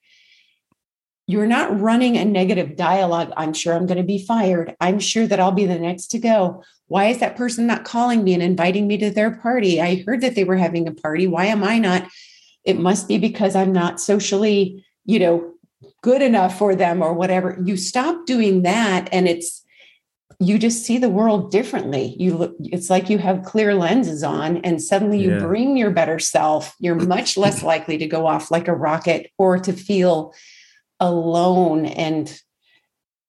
you're 1.29 1.45
not 1.45 1.79
running 1.79 2.17
a 2.17 2.25
negative 2.25 2.75
dialogue. 2.75 3.31
I'm 3.37 3.53
sure 3.53 3.75
I'm 3.75 3.85
going 3.85 3.99
to 3.99 4.03
be 4.03 4.25
fired. 4.25 4.75
I'm 4.81 4.99
sure 4.99 5.27
that 5.27 5.39
I'll 5.39 5.51
be 5.51 5.67
the 5.67 5.77
next 5.77 6.07
to 6.07 6.17
go. 6.17 6.63
Why 6.87 7.05
is 7.05 7.19
that 7.19 7.35
person 7.35 7.67
not 7.67 7.85
calling 7.85 8.23
me 8.23 8.33
and 8.33 8.41
inviting 8.41 8.87
me 8.87 8.97
to 8.97 9.11
their 9.11 9.37
party? 9.37 9.79
I 9.79 10.01
heard 10.07 10.21
that 10.21 10.33
they 10.33 10.43
were 10.43 10.57
having 10.57 10.87
a 10.87 10.91
party. 10.91 11.27
Why 11.27 11.45
am 11.45 11.63
I 11.63 11.77
not? 11.77 12.09
It 12.63 12.79
must 12.79 13.07
be 13.07 13.19
because 13.19 13.55
I'm 13.55 13.71
not 13.71 14.01
socially, 14.01 14.83
you 15.05 15.19
know, 15.19 15.53
good 16.01 16.23
enough 16.23 16.57
for 16.57 16.73
them 16.73 17.03
or 17.03 17.13
whatever. 17.13 17.59
You 17.63 17.77
stop 17.77 18.25
doing 18.25 18.63
that 18.63 19.07
and 19.11 19.27
it's 19.27 19.63
you 20.39 20.57
just 20.57 20.83
see 20.83 20.97
the 20.97 21.09
world 21.09 21.51
differently. 21.51 22.15
You 22.17 22.37
look 22.37 22.55
it's 22.59 22.89
like 22.89 23.07
you 23.07 23.19
have 23.19 23.43
clear 23.43 23.75
lenses 23.75 24.23
on 24.23 24.57
and 24.57 24.81
suddenly 24.81 25.21
you 25.21 25.33
yeah. 25.33 25.39
bring 25.41 25.77
your 25.77 25.91
better 25.91 26.17
self. 26.17 26.75
You're 26.79 26.95
much 26.95 27.37
less 27.37 27.61
likely 27.61 27.99
to 27.99 28.07
go 28.07 28.25
off 28.25 28.49
like 28.49 28.67
a 28.67 28.73
rocket 28.73 29.31
or 29.37 29.59
to 29.59 29.73
feel 29.73 30.33
alone 30.99 31.85
and 31.85 32.41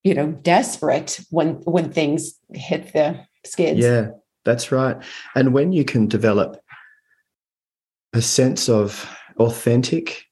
you 0.02 0.14
know 0.14 0.28
desperate 0.32 1.20
when 1.30 1.54
when 1.64 1.92
things 1.92 2.34
hit 2.52 2.92
the 2.92 3.20
skids. 3.44 3.80
Yeah 3.80 4.10
that's 4.44 4.72
right. 4.72 4.96
And 5.34 5.52
when 5.52 5.72
you 5.72 5.84
can 5.84 6.06
develop 6.06 6.60
a 8.12 8.22
sense 8.22 8.68
of 8.68 9.08
authentic 9.38 10.24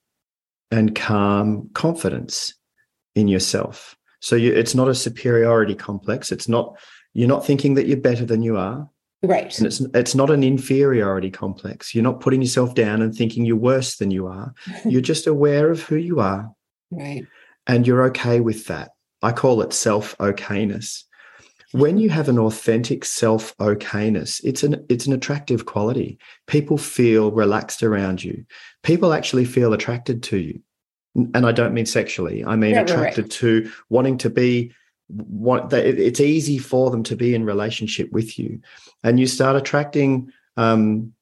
and 0.71 0.95
calm 0.95 1.71
confidence 1.75 2.55
in 3.15 3.29
yourself. 3.29 3.97
So 4.21 4.37
you, 4.37 4.53
it's 4.53 4.75
not 4.75 4.89
a 4.89 4.95
superiority 4.95 5.75
complex. 5.75 6.33
It's 6.33 6.49
not 6.49 6.79
you're 7.15 7.29
not 7.29 7.47
thinking 7.47 7.75
that 7.75 7.87
you're 7.87 7.97
better 7.97 8.25
than 8.25 8.43
you 8.43 8.57
are. 8.57 8.89
Right. 9.23 9.57
And 9.59 9.67
it's 9.67 9.81
it's 9.95 10.15
not 10.15 10.31
an 10.31 10.43
inferiority 10.43 11.31
complex. 11.31 11.95
You're 11.95 12.05
not 12.05 12.21
putting 12.21 12.43
yourself 12.43 12.75
down 12.75 13.03
and 13.03 13.15
thinking 13.15 13.45
you're 13.45 13.57
worse 13.57 13.97
than 13.97 14.11
you 14.11 14.27
are. 14.27 14.55
You're 14.85 15.01
just 15.01 15.27
aware 15.27 15.71
of 15.71 15.83
who 15.83 15.97
you 15.97 16.21
are 16.21 16.51
Right. 16.91 17.27
And 17.67 17.87
you're 17.87 18.05
okay 18.05 18.41
with 18.41 18.67
that. 18.67 18.93
I 19.23 19.33
call 19.33 19.61
it 19.63 19.73
self 19.73 20.17
okayness. 20.19 21.05
When 21.73 21.99
you 21.99 22.09
have 22.09 22.29
an 22.29 22.39
authentic 22.39 23.05
self 23.05 23.57
okayness, 23.59 24.41
it's 24.45 24.63
an 24.63 24.85
it's 24.89 25.07
an 25.07 25.13
attractive 25.13 25.67
quality. 25.67 26.19
People 26.47 26.79
feel 26.79 27.31
relaxed 27.31 27.83
around 27.83 28.25
you. 28.25 28.45
People 28.83 29.13
actually 29.13 29.45
feel 29.45 29.73
attracted 29.73 30.23
to 30.25 30.39
you. 30.39 30.61
And 31.15 31.45
I 31.45 31.53
don't 31.53 31.75
mean 31.75 31.87
sexually. 31.87 32.45
I 32.45 32.57
mean 32.57 32.77
attracted 32.77 33.25
right. 33.25 33.33
to 33.33 33.71
wanting 33.91 34.19
to 34.19 34.31
be 34.31 34.73
what 35.09 35.73
it's 35.73 36.21
easy 36.21 36.59
for 36.59 36.91
them 36.91 37.03
to 37.03 37.17
be 37.17 37.35
in 37.35 37.45
relationship 37.45 38.13
with 38.13 38.39
you. 38.39 38.61
And 39.03 39.19
you 39.19 39.27
start 39.27 39.57
attracting 39.57 40.31
um, 40.57 41.13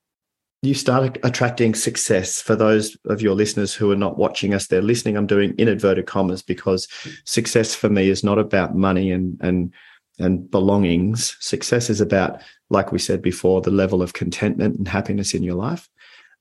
you 0.62 0.75
start 0.75 1.18
attracting 1.22 1.75
success 1.75 2.40
for 2.40 2.56
those 2.56 2.96
of 3.06 3.20
your 3.20 3.34
listeners 3.34 3.75
who 3.75 3.90
are 3.90 3.96
not 3.96 4.18
watching 4.18 4.54
us. 4.54 4.66
They're 4.66 4.82
listening 4.82 5.16
i'm 5.16 5.26
doing 5.26 5.54
in 5.58 5.68
inverted 5.68 6.06
commas 6.06 6.42
because 6.42 6.88
success 7.25 7.75
for 7.75 7.88
me 7.88 8.08
is 8.08 8.25
not 8.25 8.38
about 8.38 8.75
money 8.75 9.10
and 9.10 9.38
and 9.40 9.72
and 10.18 10.50
belongings. 10.50 11.36
Success 11.40 11.90
is 11.90 12.00
about 12.00 12.40
like 12.70 12.90
we 12.90 12.98
said 12.98 13.22
before 13.22 13.60
the 13.60 13.70
level 13.70 14.02
of 14.02 14.14
contentment 14.14 14.76
and 14.76 14.88
happiness 14.88 15.34
in 15.34 15.42
your 15.42 15.54
life. 15.54 15.88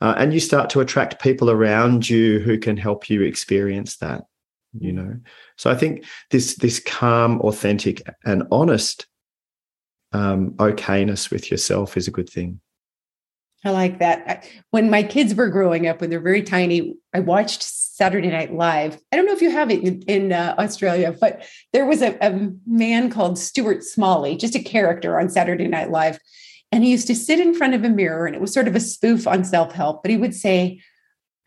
Uh, 0.01 0.13
and 0.17 0.33
you 0.33 0.39
start 0.39 0.69
to 0.69 0.81
attract 0.81 1.21
people 1.21 1.49
around 1.49 2.09
you 2.09 2.39
who 2.39 2.57
can 2.57 2.75
help 2.77 3.09
you 3.09 3.21
experience 3.21 3.97
that 3.97 4.25
you 4.79 4.91
know? 4.91 5.17
So 5.57 5.69
i 5.69 5.75
think 5.75 6.05
this 6.31 6.55
this 6.55 6.79
calm 6.79 7.41
authentic 7.41 8.01
and 8.25 8.43
honest 8.51 9.07
um, 10.11 10.51
okayness 10.51 11.29
with 11.29 11.51
yourself 11.51 11.97
is 11.97 12.07
a 12.07 12.11
good 12.11 12.29
thing 12.29 12.61
I 13.65 13.71
like 13.71 13.97
that. 13.97 14.47
When 14.69 14.91
my 14.91 15.01
kids 15.01 15.33
were 15.33 15.49
growing 15.49 15.87
up, 15.87 15.99
when 15.99 16.11
they're 16.11 16.19
very 16.19 16.43
tiny, 16.43 16.95
I 17.15 17.19
watched 17.19 17.63
Saturday 17.63 18.29
Night 18.29 18.53
Live. 18.53 18.99
I 19.11 19.15
don't 19.15 19.25
know 19.25 19.33
if 19.33 19.41
you 19.41 19.49
have 19.49 19.71
it 19.71 19.81
in, 19.83 20.01
in 20.03 20.33
uh, 20.33 20.53
Australia, 20.59 21.15
but 21.19 21.43
there 21.73 21.87
was 21.87 22.03
a, 22.03 22.15
a 22.21 22.51
man 22.67 23.09
called 23.09 23.39
Stuart 23.39 23.83
Smalley, 23.83 24.37
just 24.37 24.55
a 24.55 24.59
character 24.63 25.19
on 25.19 25.29
Saturday 25.29 25.67
Night 25.67 25.89
Live. 25.89 26.19
And 26.71 26.83
he 26.83 26.91
used 26.91 27.07
to 27.07 27.15
sit 27.15 27.39
in 27.39 27.55
front 27.55 27.73
of 27.73 27.83
a 27.83 27.89
mirror, 27.89 28.27
and 28.27 28.35
it 28.35 28.41
was 28.41 28.53
sort 28.53 28.67
of 28.67 28.75
a 28.75 28.79
spoof 28.79 29.27
on 29.27 29.43
self 29.43 29.71
help, 29.71 30.03
but 30.03 30.11
he 30.11 30.17
would 30.17 30.35
say, 30.35 30.81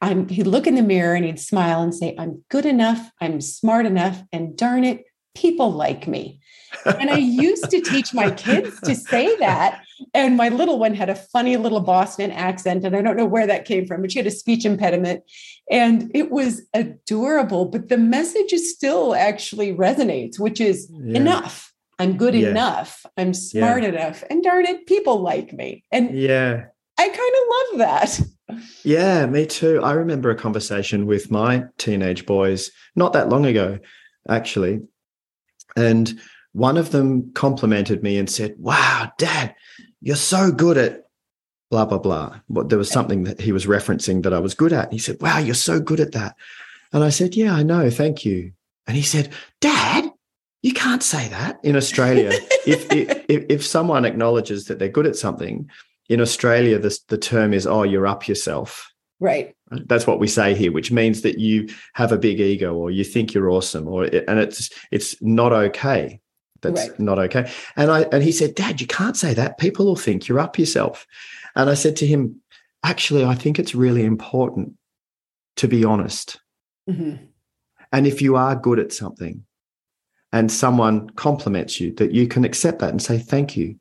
I'm, 0.00 0.28
he'd 0.28 0.46
look 0.46 0.66
in 0.66 0.74
the 0.74 0.82
mirror 0.82 1.14
and 1.14 1.24
he'd 1.24 1.40
smile 1.40 1.82
and 1.82 1.94
say, 1.94 2.16
I'm 2.18 2.42
good 2.50 2.66
enough, 2.66 3.10
I'm 3.20 3.40
smart 3.40 3.86
enough, 3.86 4.22
and 4.32 4.56
darn 4.56 4.84
it, 4.84 5.04
people 5.36 5.70
like 5.70 6.08
me. 6.08 6.40
And 6.84 7.10
I 7.10 7.16
used 7.18 7.70
to 7.70 7.80
teach 7.80 8.12
my 8.12 8.30
kids 8.30 8.80
to 8.82 8.94
say 8.94 9.36
that 9.36 9.82
and 10.14 10.36
my 10.36 10.48
little 10.48 10.78
one 10.78 10.94
had 10.94 11.10
a 11.10 11.14
funny 11.14 11.56
little 11.56 11.80
Boston 11.80 12.30
accent, 12.30 12.84
and 12.84 12.96
I 12.96 13.02
don't 13.02 13.16
know 13.16 13.26
where 13.26 13.46
that 13.46 13.64
came 13.64 13.86
from, 13.86 14.02
but 14.02 14.12
she 14.12 14.18
had 14.18 14.26
a 14.26 14.32
speech 14.32 14.64
impediment. 14.64 15.22
And 15.70 16.10
it 16.14 16.30
was 16.30 16.62
adorable, 16.74 17.66
but 17.66 17.88
the 17.88 17.98
message 17.98 18.52
is 18.52 18.72
still 18.72 19.14
actually 19.14 19.74
resonates, 19.74 20.38
which 20.38 20.60
is 20.60 20.90
yeah. 20.90 21.16
enough. 21.16 21.72
I'm 21.98 22.16
good 22.16 22.34
yeah. 22.34 22.50
enough. 22.50 23.04
I'm 23.16 23.34
smart 23.34 23.82
yeah. 23.82 23.88
enough. 23.88 24.22
And 24.30 24.42
darn 24.42 24.66
it, 24.66 24.86
people 24.86 25.20
like 25.20 25.52
me. 25.52 25.84
And 25.90 26.16
yeah, 26.16 26.66
I 26.98 27.08
kind 27.08 27.16
of 27.16 27.78
love 27.78 27.78
that. 27.78 28.20
Yeah, 28.82 29.26
me 29.26 29.46
too. 29.46 29.82
I 29.82 29.92
remember 29.92 30.30
a 30.30 30.34
conversation 30.34 31.06
with 31.06 31.30
my 31.30 31.64
teenage 31.76 32.24
boys 32.24 32.70
not 32.96 33.12
that 33.12 33.28
long 33.28 33.44
ago, 33.44 33.78
actually. 34.28 34.80
And 35.76 36.18
one 36.52 36.76
of 36.76 36.90
them 36.90 37.32
complimented 37.34 38.02
me 38.02 38.18
and 38.18 38.28
said, 38.28 38.54
Wow, 38.58 39.12
dad, 39.18 39.54
you're 40.00 40.16
so 40.16 40.50
good 40.50 40.76
at 40.76 41.04
blah 41.70 41.84
blah 41.84 41.98
blah. 41.98 42.40
But 42.48 42.68
there 42.68 42.78
was 42.78 42.90
something 42.90 43.24
that 43.24 43.40
he 43.40 43.52
was 43.52 43.66
referencing 43.66 44.22
that 44.22 44.32
i 44.32 44.38
was 44.38 44.54
good 44.54 44.72
at. 44.72 44.84
And 44.84 44.92
he 44.92 44.98
said 44.98 45.20
wow 45.20 45.38
you're 45.38 45.54
so 45.54 45.80
good 45.80 46.00
at 46.00 46.12
that. 46.12 46.36
And 46.92 47.04
i 47.04 47.10
said 47.10 47.34
yeah 47.34 47.54
i 47.54 47.62
know 47.62 47.90
thank 47.90 48.24
you. 48.24 48.52
And 48.86 48.96
he 48.96 49.02
said 49.02 49.32
dad 49.60 50.10
you 50.62 50.72
can't 50.72 51.02
say 51.02 51.28
that 51.28 51.60
in 51.62 51.76
australia. 51.76 52.30
If, 52.66 52.90
if 52.90 53.24
if 53.28 53.66
someone 53.66 54.04
acknowledges 54.04 54.66
that 54.66 54.78
they're 54.78 54.88
good 54.88 55.06
at 55.06 55.16
something 55.16 55.70
in 56.08 56.20
australia 56.20 56.78
the, 56.78 56.98
the 57.08 57.18
term 57.18 57.52
is 57.52 57.66
oh 57.66 57.82
you're 57.82 58.06
up 58.06 58.28
yourself. 58.28 58.92
Right. 59.20 59.56
That's 59.70 60.06
what 60.06 60.20
we 60.20 60.28
say 60.28 60.54
here 60.54 60.72
which 60.72 60.92
means 60.92 61.22
that 61.22 61.38
you 61.38 61.68
have 61.94 62.12
a 62.12 62.18
big 62.18 62.40
ego 62.40 62.74
or 62.74 62.90
you 62.90 63.04
think 63.04 63.34
you're 63.34 63.50
awesome 63.50 63.86
or 63.88 64.04
and 64.04 64.38
it's 64.38 64.70
it's 64.90 65.20
not 65.20 65.52
okay 65.52 66.20
that's 66.60 66.88
right. 66.88 67.00
not 67.00 67.18
okay. 67.18 67.50
And 67.76 67.90
I 67.90 68.02
and 68.12 68.22
he 68.22 68.32
said, 68.32 68.54
Dad, 68.54 68.80
you 68.80 68.86
can't 68.86 69.16
say 69.16 69.34
that. 69.34 69.58
People 69.58 69.86
will 69.86 69.96
think 69.96 70.28
you're 70.28 70.40
up 70.40 70.58
yourself. 70.58 71.06
And 71.54 71.70
I 71.70 71.74
said 71.74 71.96
to 71.96 72.06
him, 72.06 72.40
actually, 72.84 73.24
I 73.24 73.34
think 73.34 73.58
it's 73.58 73.74
really 73.74 74.04
important 74.04 74.74
to 75.56 75.68
be 75.68 75.84
honest. 75.84 76.40
Mm-hmm. 76.88 77.24
And 77.92 78.06
if 78.06 78.22
you 78.22 78.36
are 78.36 78.54
good 78.54 78.78
at 78.78 78.92
something 78.92 79.44
and 80.32 80.50
someone 80.50 81.10
compliments 81.10 81.80
you, 81.80 81.92
that 81.94 82.12
you 82.12 82.28
can 82.28 82.44
accept 82.44 82.78
that 82.80 82.90
and 82.90 83.02
say, 83.02 83.18
Thank 83.18 83.56
you. 83.56 83.78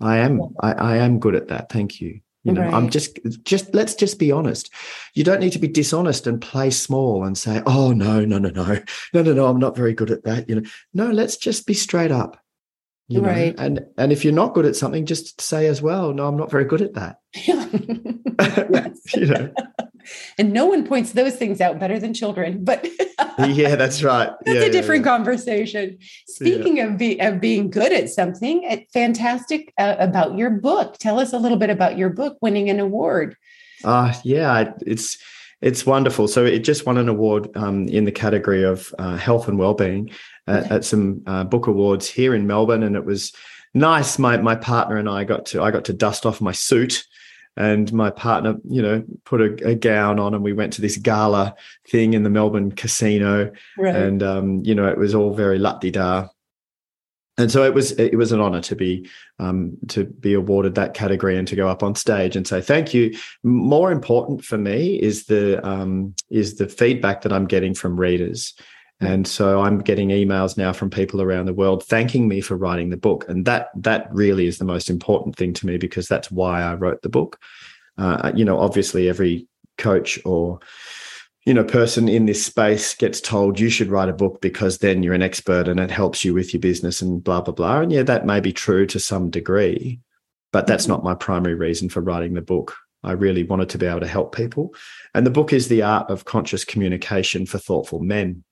I 0.00 0.18
am 0.18 0.40
I, 0.60 0.72
I 0.72 0.96
am 0.98 1.18
good 1.18 1.34
at 1.34 1.48
that. 1.48 1.70
Thank 1.70 2.00
you. 2.00 2.20
You 2.48 2.54
know, 2.54 2.62
right. 2.62 2.72
I'm 2.72 2.88
just 2.88 3.18
just 3.44 3.74
let's 3.74 3.94
just 3.94 4.18
be 4.18 4.32
honest. 4.32 4.70
You 5.12 5.22
don't 5.22 5.40
need 5.40 5.52
to 5.52 5.58
be 5.58 5.68
dishonest 5.68 6.26
and 6.26 6.40
play 6.40 6.70
small 6.70 7.24
and 7.24 7.36
say, 7.36 7.62
"Oh 7.66 7.92
no, 7.92 8.24
no, 8.24 8.38
no, 8.38 8.48
no, 8.48 8.80
no, 9.12 9.22
no, 9.22 9.32
no, 9.34 9.46
I'm 9.46 9.58
not 9.58 9.76
very 9.76 9.92
good 9.92 10.10
at 10.10 10.24
that." 10.24 10.48
You 10.48 10.56
know, 10.56 10.70
no, 10.94 11.10
let's 11.10 11.36
just 11.36 11.66
be 11.66 11.74
straight 11.74 12.10
up. 12.10 12.42
You 13.06 13.20
right. 13.20 13.54
Know? 13.54 13.64
And 13.64 13.86
and 13.98 14.12
if 14.12 14.24
you're 14.24 14.32
not 14.32 14.54
good 14.54 14.64
at 14.64 14.76
something, 14.76 15.04
just 15.04 15.42
say 15.42 15.66
as 15.66 15.82
well, 15.82 16.14
"No, 16.14 16.26
I'm 16.26 16.38
not 16.38 16.50
very 16.50 16.64
good 16.64 16.80
at 16.80 16.94
that." 16.94 17.18
yeah. 17.34 18.88
you 19.14 19.26
know. 19.26 19.52
And 20.38 20.52
no 20.52 20.66
one 20.66 20.86
points 20.86 21.12
those 21.12 21.36
things 21.36 21.60
out 21.60 21.78
better 21.78 21.98
than 21.98 22.14
children. 22.14 22.64
But 22.64 22.86
yeah, 23.38 23.76
that's 23.76 24.02
right. 24.02 24.30
That's 24.44 24.60
yeah, 24.60 24.66
a 24.66 24.70
different 24.70 25.04
yeah, 25.04 25.16
conversation. 25.16 25.98
Speaking 26.26 26.78
yeah. 26.78 26.84
of, 26.84 26.98
be, 26.98 27.18
of 27.20 27.40
being 27.40 27.70
good 27.70 27.92
at 27.92 28.08
something, 28.08 28.64
eh, 28.64 28.80
fantastic 28.92 29.72
uh, 29.78 29.96
about 29.98 30.36
your 30.36 30.50
book. 30.50 30.98
Tell 30.98 31.18
us 31.18 31.32
a 31.32 31.38
little 31.38 31.58
bit 31.58 31.70
about 31.70 31.98
your 31.98 32.10
book 32.10 32.38
winning 32.40 32.70
an 32.70 32.80
award. 32.80 33.36
Uh, 33.84 34.12
yeah, 34.24 34.72
it's 34.86 35.18
it's 35.60 35.84
wonderful. 35.84 36.28
So 36.28 36.44
it 36.44 36.60
just 36.60 36.86
won 36.86 36.98
an 36.98 37.08
award 37.08 37.48
um, 37.56 37.88
in 37.88 38.04
the 38.04 38.12
category 38.12 38.62
of 38.62 38.94
uh, 38.98 39.16
health 39.16 39.48
and 39.48 39.58
well-being 39.58 40.10
at, 40.46 40.64
okay. 40.64 40.74
at 40.76 40.84
some 40.84 41.22
uh, 41.26 41.44
book 41.44 41.66
awards 41.66 42.08
here 42.08 42.34
in 42.34 42.46
Melbourne, 42.46 42.82
and 42.82 42.96
it 42.96 43.04
was 43.04 43.32
nice. 43.74 44.18
My 44.18 44.36
my 44.36 44.54
partner 44.54 44.96
and 44.96 45.08
I 45.08 45.24
got 45.24 45.46
to 45.46 45.62
I 45.62 45.70
got 45.70 45.84
to 45.86 45.92
dust 45.92 46.26
off 46.26 46.40
my 46.40 46.52
suit 46.52 47.04
and 47.56 47.92
my 47.92 48.10
partner, 48.10 48.56
you 48.68 48.80
know, 48.80 49.04
put 49.24 49.40
a, 49.40 49.70
a, 49.70 49.74
gown 49.74 50.20
on 50.20 50.34
and 50.34 50.44
we 50.44 50.52
went 50.52 50.72
to 50.74 50.80
this 50.80 50.96
gala 50.96 51.54
thing 51.88 52.14
in 52.14 52.22
the 52.22 52.30
Melbourne 52.30 52.70
casino. 52.70 53.50
Right. 53.76 53.94
And, 53.94 54.22
um, 54.22 54.62
you 54.64 54.74
know, 54.74 54.86
it 54.86 54.96
was 54.96 55.14
all 55.14 55.34
very 55.34 55.58
lut 55.58 55.80
da. 55.80 56.28
and 57.36 57.50
so 57.50 57.64
it 57.64 57.74
was 57.74 57.92
it 57.92 58.16
was 58.16 58.30
an 58.30 58.40
honor 58.40 58.60
to 58.60 58.76
be 58.76 59.08
um, 59.40 59.76
to 59.88 60.04
be 60.04 60.34
awarded 60.34 60.76
that 60.76 60.94
category 60.94 61.36
and 61.36 61.48
to 61.48 61.56
go 61.56 61.68
up 61.68 61.82
on 61.82 61.94
stage 61.94 62.36
and 62.36 62.46
say 62.46 62.60
thank 62.60 62.94
you. 62.94 63.12
More 63.42 63.90
important 63.90 64.44
for 64.44 64.56
me 64.56 65.00
is 65.00 65.26
the 65.26 65.64
um, 65.66 66.14
is 66.30 66.56
the 66.56 66.68
feedback 66.68 67.22
that 67.22 67.32
I'm 67.32 67.46
getting 67.46 67.74
from 67.74 67.98
readers. 67.98 68.54
And 69.00 69.26
so 69.26 69.62
I'm 69.62 69.78
getting 69.78 70.08
emails 70.08 70.56
now 70.56 70.72
from 70.72 70.90
people 70.90 71.22
around 71.22 71.46
the 71.46 71.54
world 71.54 71.84
thanking 71.84 72.26
me 72.26 72.40
for 72.40 72.56
writing 72.56 72.90
the 72.90 72.96
book, 72.96 73.28
and 73.28 73.44
that 73.44 73.68
that 73.76 74.08
really 74.12 74.46
is 74.46 74.58
the 74.58 74.64
most 74.64 74.90
important 74.90 75.36
thing 75.36 75.52
to 75.54 75.66
me 75.66 75.76
because 75.76 76.08
that's 76.08 76.30
why 76.30 76.62
I 76.62 76.74
wrote 76.74 77.02
the 77.02 77.08
book. 77.08 77.38
Uh, 77.96 78.32
you 78.34 78.44
know, 78.44 78.58
obviously, 78.58 79.08
every 79.08 79.46
coach 79.76 80.18
or 80.24 80.58
you 81.46 81.54
know 81.54 81.62
person 81.62 82.08
in 82.08 82.26
this 82.26 82.44
space 82.44 82.94
gets 82.96 83.20
told 83.20 83.60
you 83.60 83.70
should 83.70 83.88
write 83.88 84.08
a 84.08 84.12
book 84.12 84.40
because 84.40 84.78
then 84.78 85.04
you're 85.04 85.14
an 85.14 85.22
expert 85.22 85.68
and 85.68 85.78
it 85.78 85.90
helps 85.90 86.24
you 86.24 86.34
with 86.34 86.52
your 86.52 86.60
business 86.60 87.00
and 87.00 87.22
blah 87.22 87.40
blah 87.40 87.54
blah. 87.54 87.80
And 87.80 87.92
yeah 87.92 88.02
that 88.02 88.26
may 88.26 88.40
be 88.40 88.52
true 88.52 88.84
to 88.86 88.98
some 88.98 89.30
degree 89.30 90.00
but 90.52 90.66
that's 90.66 90.84
mm-hmm. 90.84 90.92
not 90.92 91.04
my 91.04 91.14
primary 91.14 91.54
reason 91.54 91.88
for 91.88 92.00
writing 92.00 92.34
the 92.34 92.42
book. 92.42 92.76
I 93.04 93.12
really 93.12 93.44
wanted 93.44 93.68
to 93.70 93.78
be 93.78 93.86
able 93.86 94.00
to 94.00 94.06
help 94.06 94.34
people. 94.34 94.74
And 95.14 95.24
the 95.24 95.30
book 95.30 95.52
is 95.52 95.68
the 95.68 95.82
art 95.82 96.10
of 96.10 96.24
conscious 96.24 96.64
communication 96.64 97.46
for 97.46 97.58
thoughtful 97.58 98.00
men 98.00 98.44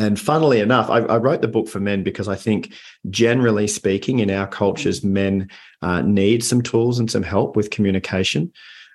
and 0.00 0.18
funnily 0.18 0.60
enough, 0.60 0.88
I, 0.88 1.00
I, 1.00 1.18
wrote 1.18 1.42
the 1.42 1.48
book 1.48 1.68
for 1.68 1.78
men 1.78 2.02
because 2.02 2.26
I 2.26 2.34
think, 2.34 2.72
generally 3.10 3.66
speaking, 3.66 4.20
in 4.20 4.30
our 4.30 4.46
cultures, 4.46 5.04
men 5.04 5.48
uh, 5.82 6.00
need 6.00 6.42
some 6.42 6.62
tools 6.62 6.98
and 6.98 7.10
some 7.10 7.22
help 7.22 7.54
with 7.54 7.70
communication. 7.70 8.50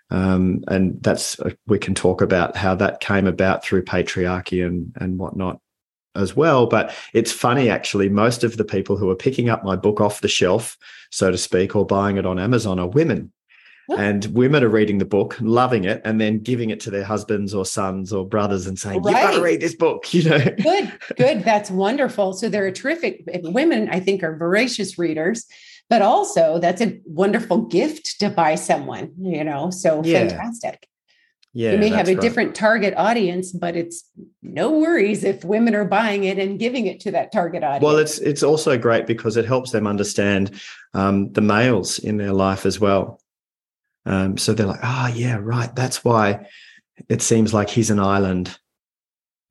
Um, 0.10 0.64
and 0.68 1.02
that's 1.04 1.40
uh, 1.40 1.52
we 1.68 1.78
can 1.78 1.94
talk 1.94 2.22
about 2.22 2.56
how 2.56 2.74
that 2.76 3.02
came 3.02 3.28
about 3.28 3.64
through 3.64 3.86
patriarchy 3.86 4.66
and 4.66 4.92
and 5.00 5.20
whatnot 5.20 5.60
as 6.16 6.36
well. 6.36 6.66
But 6.66 6.96
it's 7.14 7.32
funny 7.32 7.70
actually. 7.70 8.10
Most 8.10 8.44
of 8.44 8.58
the 8.58 8.66
people 8.66 8.98
who 8.98 9.10
are 9.12 9.16
picking 9.16 9.50
up 9.50 9.64
my 9.64 9.76
book 9.76 10.02
off 10.02 10.22
the 10.22 10.28
shelf, 10.28 10.76
so 11.12 11.30
to 11.30 11.38
speak, 11.38 11.76
or 11.76 11.86
buying 11.86 12.18
it 12.18 12.26
on 12.26 12.40
Amazon 12.40 12.80
are 12.80 12.88
women. 12.88 13.32
And 13.90 14.26
women 14.28 14.64
are 14.64 14.70
reading 14.70 14.98
the 14.98 15.06
book, 15.06 15.38
loving 15.40 15.84
it, 15.84 16.02
and 16.06 16.20
then 16.20 16.40
giving 16.40 16.72
it 16.72 16.80
to 16.82 16.90
their 16.90 17.04
husbands 17.04 17.54
or 17.54 17.66
sons 17.66 18.12
or 18.12 18.28
brothers 18.28 18.66
and 18.66 18.80
saying, 18.80 19.02
right. 19.04 19.22
"You 19.22 19.28
got 19.28 19.36
to 19.36 19.44
read 19.44 19.62
this 19.62 19.76
book." 19.76 20.06
You 20.14 20.30
know, 20.30 20.40
good, 20.40 20.94
good. 21.18 21.44
That's 21.44 21.70
wonderful. 21.70 22.34
So 22.34 22.50
they're 22.50 22.68
a 22.68 22.72
terrific. 22.72 23.24
Women, 23.44 23.90
I 23.90 24.00
think, 24.00 24.24
are 24.24 24.36
voracious 24.36 24.98
readers 24.98 25.46
but 25.90 26.02
also 26.02 26.60
that's 26.60 26.82
a 26.82 27.00
wonderful 27.06 27.62
gift 27.62 28.20
to 28.20 28.30
buy 28.30 28.56
someone, 28.56 29.12
you 29.20 29.44
know, 29.44 29.70
so 29.70 30.04
yeah. 30.04 30.28
fantastic. 30.28 30.88
Yeah, 31.54 31.72
you 31.72 31.78
may 31.78 31.88
have 31.88 32.10
a 32.10 32.16
right. 32.16 32.22
different 32.22 32.54
target 32.54 32.94
audience, 32.98 33.54
but 33.54 33.78
it's 33.78 34.04
no 34.44 34.72
worries 34.72 35.24
if 35.24 35.46
women 35.46 35.74
are 35.74 35.86
buying 35.86 36.26
it 36.26 36.38
and 36.38 36.60
giving 36.60 36.86
it 36.86 37.00
to 37.02 37.12
that 37.12 37.32
target 37.32 37.64
audience. 37.64 37.82
Well, 37.82 37.98
it's 37.98 38.20
it's 38.20 38.44
also 38.44 38.78
great 38.78 39.08
because 39.08 39.38
it 39.38 39.46
helps 39.46 39.72
them 39.72 39.88
understand 39.88 40.60
um, 40.94 41.32
the 41.32 41.40
males 41.40 41.98
in 41.98 42.18
their 42.18 42.34
life 42.34 42.66
as 42.66 42.82
well. 42.82 43.22
Um, 44.06 44.38
so 44.38 44.54
they're 44.54 44.68
like, 44.68 44.84
ah, 44.84 45.10
oh, 45.10 45.16
yeah, 45.16 45.38
right. 45.42 45.74
That's 45.76 46.04
why 46.04 46.48
it 47.10 47.22
seems 47.22 47.54
like 47.54 47.70
he's 47.70 47.90
an 47.90 48.00
island. 48.00 48.58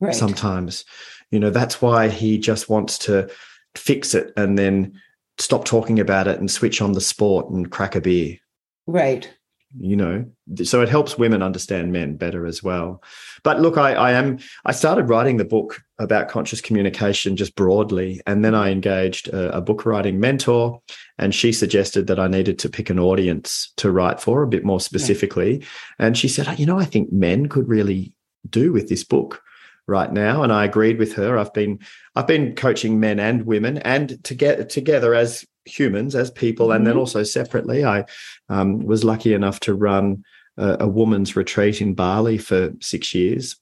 Right. 0.00 0.14
Sometimes, 0.14 0.84
you 1.30 1.38
know, 1.38 1.50
that's 1.50 1.80
why 1.80 2.08
he 2.08 2.38
just 2.38 2.68
wants 2.68 2.98
to 2.98 3.30
fix 3.74 4.14
it 4.14 4.32
and 4.36 4.58
then 4.58 5.00
stop 5.38 5.64
talking 5.64 5.98
about 5.98 6.28
it 6.28 6.38
and 6.38 6.50
switch 6.50 6.80
on 6.80 6.92
the 6.92 7.00
sport 7.00 7.50
and 7.50 7.70
crack 7.70 7.94
a 7.96 8.00
beer. 8.00 8.38
Right. 8.86 9.32
You 9.78 9.96
know, 9.96 10.24
so 10.62 10.82
it 10.82 10.88
helps 10.88 11.18
women 11.18 11.42
understand 11.42 11.92
men 11.92 12.16
better 12.16 12.46
as 12.46 12.62
well. 12.62 13.02
But 13.42 13.60
look, 13.60 13.76
I, 13.76 13.94
I 13.94 14.12
am, 14.12 14.38
I 14.64 14.72
started 14.72 15.08
writing 15.08 15.36
the 15.36 15.44
book 15.44 15.82
about 15.98 16.28
conscious 16.28 16.60
communication 16.60 17.36
just 17.36 17.56
broadly. 17.56 18.20
And 18.26 18.44
then 18.44 18.54
I 18.54 18.70
engaged 18.70 19.28
a, 19.28 19.56
a 19.56 19.60
book 19.60 19.84
writing 19.84 20.20
mentor, 20.20 20.80
and 21.18 21.34
she 21.34 21.52
suggested 21.52 22.06
that 22.06 22.20
I 22.20 22.28
needed 22.28 22.58
to 22.60 22.68
pick 22.68 22.88
an 22.88 23.00
audience 23.00 23.72
to 23.78 23.90
write 23.90 24.20
for 24.20 24.42
a 24.42 24.48
bit 24.48 24.64
more 24.64 24.80
specifically. 24.80 25.58
Yeah. 25.58 25.66
And 25.98 26.18
she 26.18 26.28
said, 26.28 26.46
oh, 26.48 26.52
you 26.52 26.66
know, 26.66 26.78
I 26.78 26.84
think 26.84 27.12
men 27.12 27.48
could 27.48 27.68
really 27.68 28.14
do 28.48 28.72
with 28.72 28.88
this 28.88 29.04
book 29.04 29.42
right 29.86 30.12
now 30.12 30.42
and 30.42 30.52
i 30.52 30.64
agreed 30.64 30.98
with 30.98 31.14
her 31.14 31.38
i've 31.38 31.52
been 31.52 31.78
i've 32.14 32.26
been 32.26 32.54
coaching 32.54 33.00
men 33.00 33.20
and 33.20 33.44
women 33.44 33.78
and 33.78 34.22
to 34.24 34.34
get 34.34 34.70
together 34.70 35.14
as 35.14 35.44
humans 35.64 36.14
as 36.14 36.30
people 36.30 36.66
mm-hmm. 36.66 36.76
and 36.76 36.86
then 36.86 36.92
mm-hmm. 36.92 37.00
also 37.00 37.22
separately 37.22 37.84
i 37.84 38.04
um, 38.48 38.80
was 38.80 39.04
lucky 39.04 39.34
enough 39.34 39.60
to 39.60 39.74
run 39.74 40.22
a, 40.56 40.76
a 40.80 40.88
woman's 40.88 41.36
retreat 41.36 41.80
in 41.80 41.94
bali 41.94 42.38
for 42.38 42.70
six 42.80 43.14
years 43.14 43.56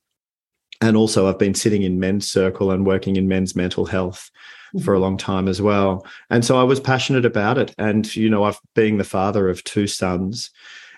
and 0.81 0.97
also 0.97 1.29
i've 1.29 1.39
been 1.39 1.55
sitting 1.55 1.83
in 1.83 2.01
men's 2.01 2.31
circle 2.31 2.71
and 2.71 2.87
working 2.87 3.17
in 3.17 3.29
men's 3.29 3.55
mental 3.55 3.87
health 3.87 4.31
mm-hmm. 4.75 4.85
for 4.85 4.95
a 4.95 4.99
long 4.99 5.17
time 5.17 5.49
as 5.49 5.63
well 5.63 6.07
and 6.31 6.45
so 6.45 6.59
i 6.59 6.65
was 6.65 6.81
passionate 6.81 7.25
about 7.25 7.59
it 7.59 7.75
and 7.79 8.15
you 8.17 8.29
know 8.29 8.45
i've 8.45 8.61
being 8.75 8.99
the 8.99 9.05
father 9.05 9.49
of 9.49 9.63
two 9.65 9.87
sons 9.87 10.51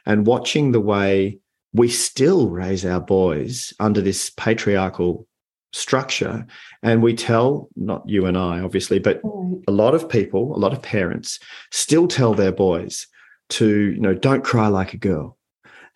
and 0.07 0.27
watching 0.27 0.73
the 0.73 0.81
way 0.81 1.39
we 1.73 1.89
still 1.89 2.49
raise 2.49 2.87
our 2.87 3.01
boys 3.01 3.75
under 3.81 4.01
this 4.01 4.31
patriarchal 4.31 5.27
structure 5.75 6.47
and 6.85 7.03
we 7.03 7.13
tell 7.13 7.69
not 7.75 8.09
you 8.09 8.27
and 8.27 8.39
i 8.39 8.61
obviously 8.61 9.01
but 9.01 9.21
a 9.67 9.73
lot 9.73 9.93
of 9.93 10.09
people 10.09 10.55
a 10.55 10.59
lot 10.59 10.73
of 10.73 10.81
parents 10.81 11.41
still 11.73 12.07
tell 12.07 12.33
their 12.33 12.53
boys 12.53 13.09
to 13.49 13.91
you 13.91 14.01
know 14.01 14.15
don't 14.15 14.45
cry 14.45 14.69
like 14.69 14.95
a 14.95 14.99
girl 14.99 15.37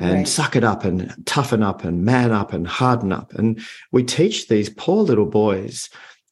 and 0.00 0.14
right. 0.14 0.28
suck 0.28 0.56
it 0.56 0.64
up 0.64 0.84
and 0.84 1.14
toughen 1.26 1.62
up 1.62 1.84
and 1.84 2.04
man 2.04 2.32
up 2.32 2.52
and 2.52 2.66
harden 2.66 3.12
up 3.12 3.32
and 3.34 3.60
we 3.92 4.02
teach 4.02 4.48
these 4.48 4.68
poor 4.68 5.04
little 5.04 5.26
boys 5.26 5.88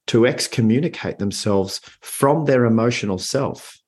to 0.08 0.26
excommunicate 0.26 1.18
themselves 1.18 1.80
from 2.00 2.46
their 2.46 2.64
emotional 2.64 3.18
self 3.18 3.80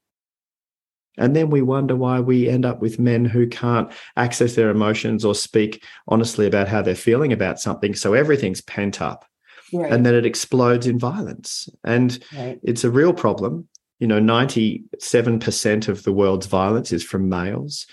and 1.19 1.35
then 1.35 1.51
we 1.51 1.63
wonder 1.63 1.97
why 1.97 2.21
we 2.21 2.49
end 2.49 2.65
up 2.65 2.81
with 2.81 3.01
men 3.01 3.25
who 3.25 3.49
can't 3.49 3.91
access 4.17 4.55
their 4.55 4.71
emotions 4.71 5.25
or 5.25 5.35
speak 5.35 5.83
honestly 6.07 6.47
about 6.47 6.69
how 6.69 6.81
they're 6.81 6.95
feeling 6.95 7.33
about 7.33 7.59
something. 7.59 7.95
So 7.95 8.15
everything's 8.15 8.61
pent 8.61 9.03
up. 9.03 9.27
Right. 9.73 9.93
And 9.93 10.05
then 10.05 10.15
it 10.15 10.27
explodes 10.27 10.87
in 10.87 10.99
violence. 10.99 11.69
And 11.85 12.19
right. 12.37 12.59
it's 12.63 12.85
a 12.85 12.91
real 12.91 13.13
problem. 13.13 13.69
You 13.99 14.07
know, 14.07 14.21
97% 14.21 15.89
of 15.89 16.03
the 16.05 16.13
world's 16.13 16.47
violence 16.47 16.93
is 16.93 17.03
from 17.03 17.29
males. 17.29 17.87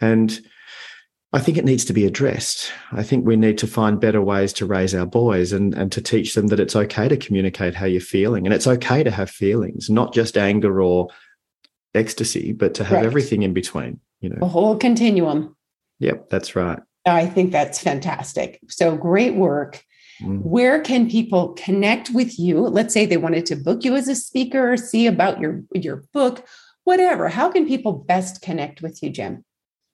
And 0.00 0.40
I 1.32 1.40
think 1.40 1.58
it 1.58 1.64
needs 1.64 1.84
to 1.86 1.92
be 1.92 2.06
addressed. 2.06 2.72
I 2.92 3.02
think 3.02 3.26
we 3.26 3.36
need 3.36 3.58
to 3.58 3.66
find 3.66 4.00
better 4.00 4.22
ways 4.22 4.52
to 4.54 4.66
raise 4.66 4.94
our 4.94 5.04
boys 5.04 5.52
and, 5.52 5.74
and 5.74 5.92
to 5.92 6.00
teach 6.00 6.34
them 6.34 6.46
that 6.46 6.60
it's 6.60 6.76
okay 6.76 7.08
to 7.08 7.16
communicate 7.16 7.74
how 7.74 7.86
you're 7.86 8.00
feeling. 8.00 8.46
And 8.46 8.54
it's 8.54 8.66
okay 8.66 9.02
to 9.02 9.10
have 9.10 9.28
feelings, 9.28 9.90
not 9.90 10.14
just 10.14 10.38
anger 10.38 10.80
or 10.80 11.08
ecstasy, 11.94 12.52
but 12.52 12.74
to 12.74 12.84
have 12.84 12.98
right. 12.98 13.04
everything 13.04 13.42
in 13.42 13.52
between, 13.52 14.00
you 14.20 14.30
know. 14.30 14.38
A 14.40 14.48
whole 14.48 14.76
continuum. 14.76 15.54
Yep, 15.98 16.30
that's 16.30 16.56
right. 16.56 16.78
I 17.06 17.26
think 17.26 17.52
that's 17.52 17.78
fantastic. 17.78 18.60
So 18.68 18.96
great 18.96 19.34
work. 19.34 19.84
Mm. 20.20 20.42
Where 20.42 20.80
can 20.80 21.08
people 21.08 21.50
connect 21.54 22.10
with 22.10 22.38
you? 22.38 22.60
Let's 22.60 22.94
say 22.94 23.06
they 23.06 23.16
wanted 23.16 23.46
to 23.46 23.56
book 23.56 23.84
you 23.84 23.96
as 23.96 24.08
a 24.08 24.14
speaker, 24.14 24.72
or 24.72 24.76
see 24.76 25.06
about 25.06 25.40
your 25.40 25.62
your 25.74 26.04
book, 26.12 26.44
whatever. 26.84 27.28
How 27.28 27.50
can 27.50 27.66
people 27.66 27.92
best 27.92 28.42
connect 28.42 28.82
with 28.82 29.02
you, 29.02 29.10
Jem? 29.10 29.44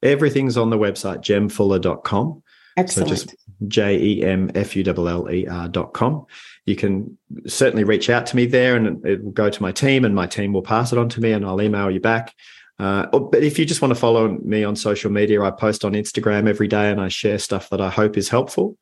Everything's 0.02 0.56
on 0.56 0.70
the 0.70 0.78
website, 0.78 1.18
jemfuller.com. 1.18 2.42
Excellent. 2.76 3.08
So 3.08 3.14
just 3.14 3.36
J 3.68 3.96
E 3.98 4.24
M 4.24 4.50
F 4.54 4.74
U 4.76 4.84
L 4.86 5.08
L 5.08 5.30
E 5.30 5.46
R 5.46 5.68
dot 5.68 5.92
com. 5.92 6.26
You 6.66 6.76
can 6.76 7.16
certainly 7.46 7.84
reach 7.84 8.10
out 8.10 8.26
to 8.26 8.36
me 8.36 8.46
there 8.46 8.76
and 8.76 9.04
it 9.06 9.22
will 9.22 9.32
go 9.32 9.48
to 9.48 9.62
my 9.62 9.72
team 9.72 10.04
and 10.04 10.14
my 10.14 10.26
team 10.26 10.52
will 10.52 10.62
pass 10.62 10.92
it 10.92 10.98
on 10.98 11.08
to 11.10 11.20
me 11.20 11.32
and 11.32 11.44
I'll 11.44 11.60
email 11.62 11.90
you 11.90 12.00
back. 12.00 12.34
Uh, 12.78 13.06
but 13.06 13.42
if 13.42 13.58
you 13.58 13.64
just 13.64 13.80
want 13.80 13.92
to 13.92 14.00
follow 14.00 14.28
me 14.42 14.64
on 14.64 14.74
social 14.74 15.10
media, 15.10 15.40
I 15.42 15.52
post 15.52 15.84
on 15.84 15.92
Instagram 15.92 16.48
every 16.48 16.66
day 16.66 16.90
and 16.90 17.00
I 17.00 17.08
share 17.08 17.38
stuff 17.38 17.70
that 17.70 17.80
I 17.80 17.90
hope 17.90 18.16
is 18.16 18.28
helpful. 18.28 18.76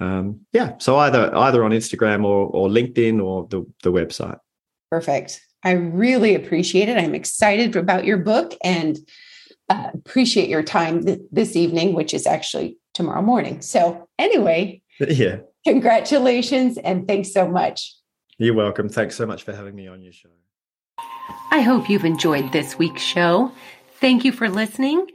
Um, 0.00 0.40
yeah, 0.52 0.78
so 0.78 0.96
either 0.98 1.34
either 1.36 1.62
on 1.62 1.72
Instagram 1.72 2.24
or 2.24 2.46
or 2.46 2.68
LinkedIn 2.68 3.22
or 3.22 3.46
the 3.48 3.64
the 3.82 3.92
website. 3.92 4.38
Perfect. 4.90 5.40
I 5.62 5.72
really 5.72 6.34
appreciate 6.34 6.88
it. 6.88 6.96
I'm 6.96 7.14
excited 7.14 7.76
about 7.76 8.06
your 8.06 8.16
book 8.16 8.54
and 8.64 8.98
uh, 9.68 9.90
appreciate 9.92 10.48
your 10.48 10.62
time 10.62 11.04
th- 11.04 11.20
this 11.30 11.54
evening, 11.54 11.92
which 11.94 12.14
is 12.14 12.26
actually 12.26 12.78
tomorrow 12.94 13.22
morning. 13.22 13.60
So, 13.60 14.08
anyway, 14.18 14.82
yeah. 15.00 15.40
Congratulations 15.66 16.78
and 16.78 17.06
thanks 17.06 17.32
so 17.32 17.46
much. 17.46 17.94
You're 18.38 18.54
welcome. 18.54 18.88
Thanks 18.88 19.16
so 19.16 19.26
much 19.26 19.42
for 19.42 19.54
having 19.54 19.74
me 19.74 19.86
on 19.86 20.00
your 20.02 20.12
show. 20.12 20.30
I 21.50 21.60
hope 21.60 21.90
you've 21.90 22.06
enjoyed 22.06 22.52
this 22.52 22.78
week's 22.78 23.02
show. 23.02 23.52
Thank 24.00 24.24
you 24.24 24.32
for 24.32 24.48
listening. 24.48 25.06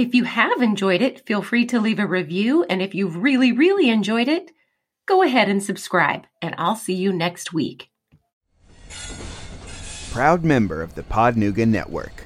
If 0.00 0.14
you 0.14 0.24
have 0.24 0.62
enjoyed 0.62 1.02
it, 1.02 1.26
feel 1.26 1.42
free 1.42 1.66
to 1.66 1.78
leave 1.78 1.98
a 1.98 2.06
review. 2.06 2.64
And 2.64 2.80
if 2.80 2.94
you've 2.94 3.16
really, 3.16 3.52
really 3.52 3.90
enjoyed 3.90 4.28
it, 4.28 4.50
go 5.04 5.22
ahead 5.22 5.50
and 5.50 5.62
subscribe. 5.62 6.24
And 6.40 6.54
I'll 6.56 6.74
see 6.74 6.94
you 6.94 7.12
next 7.12 7.52
week. 7.52 7.90
Proud 10.10 10.42
member 10.42 10.80
of 10.80 10.94
the 10.94 11.02
Podnuga 11.02 11.68
Network. 11.68 12.24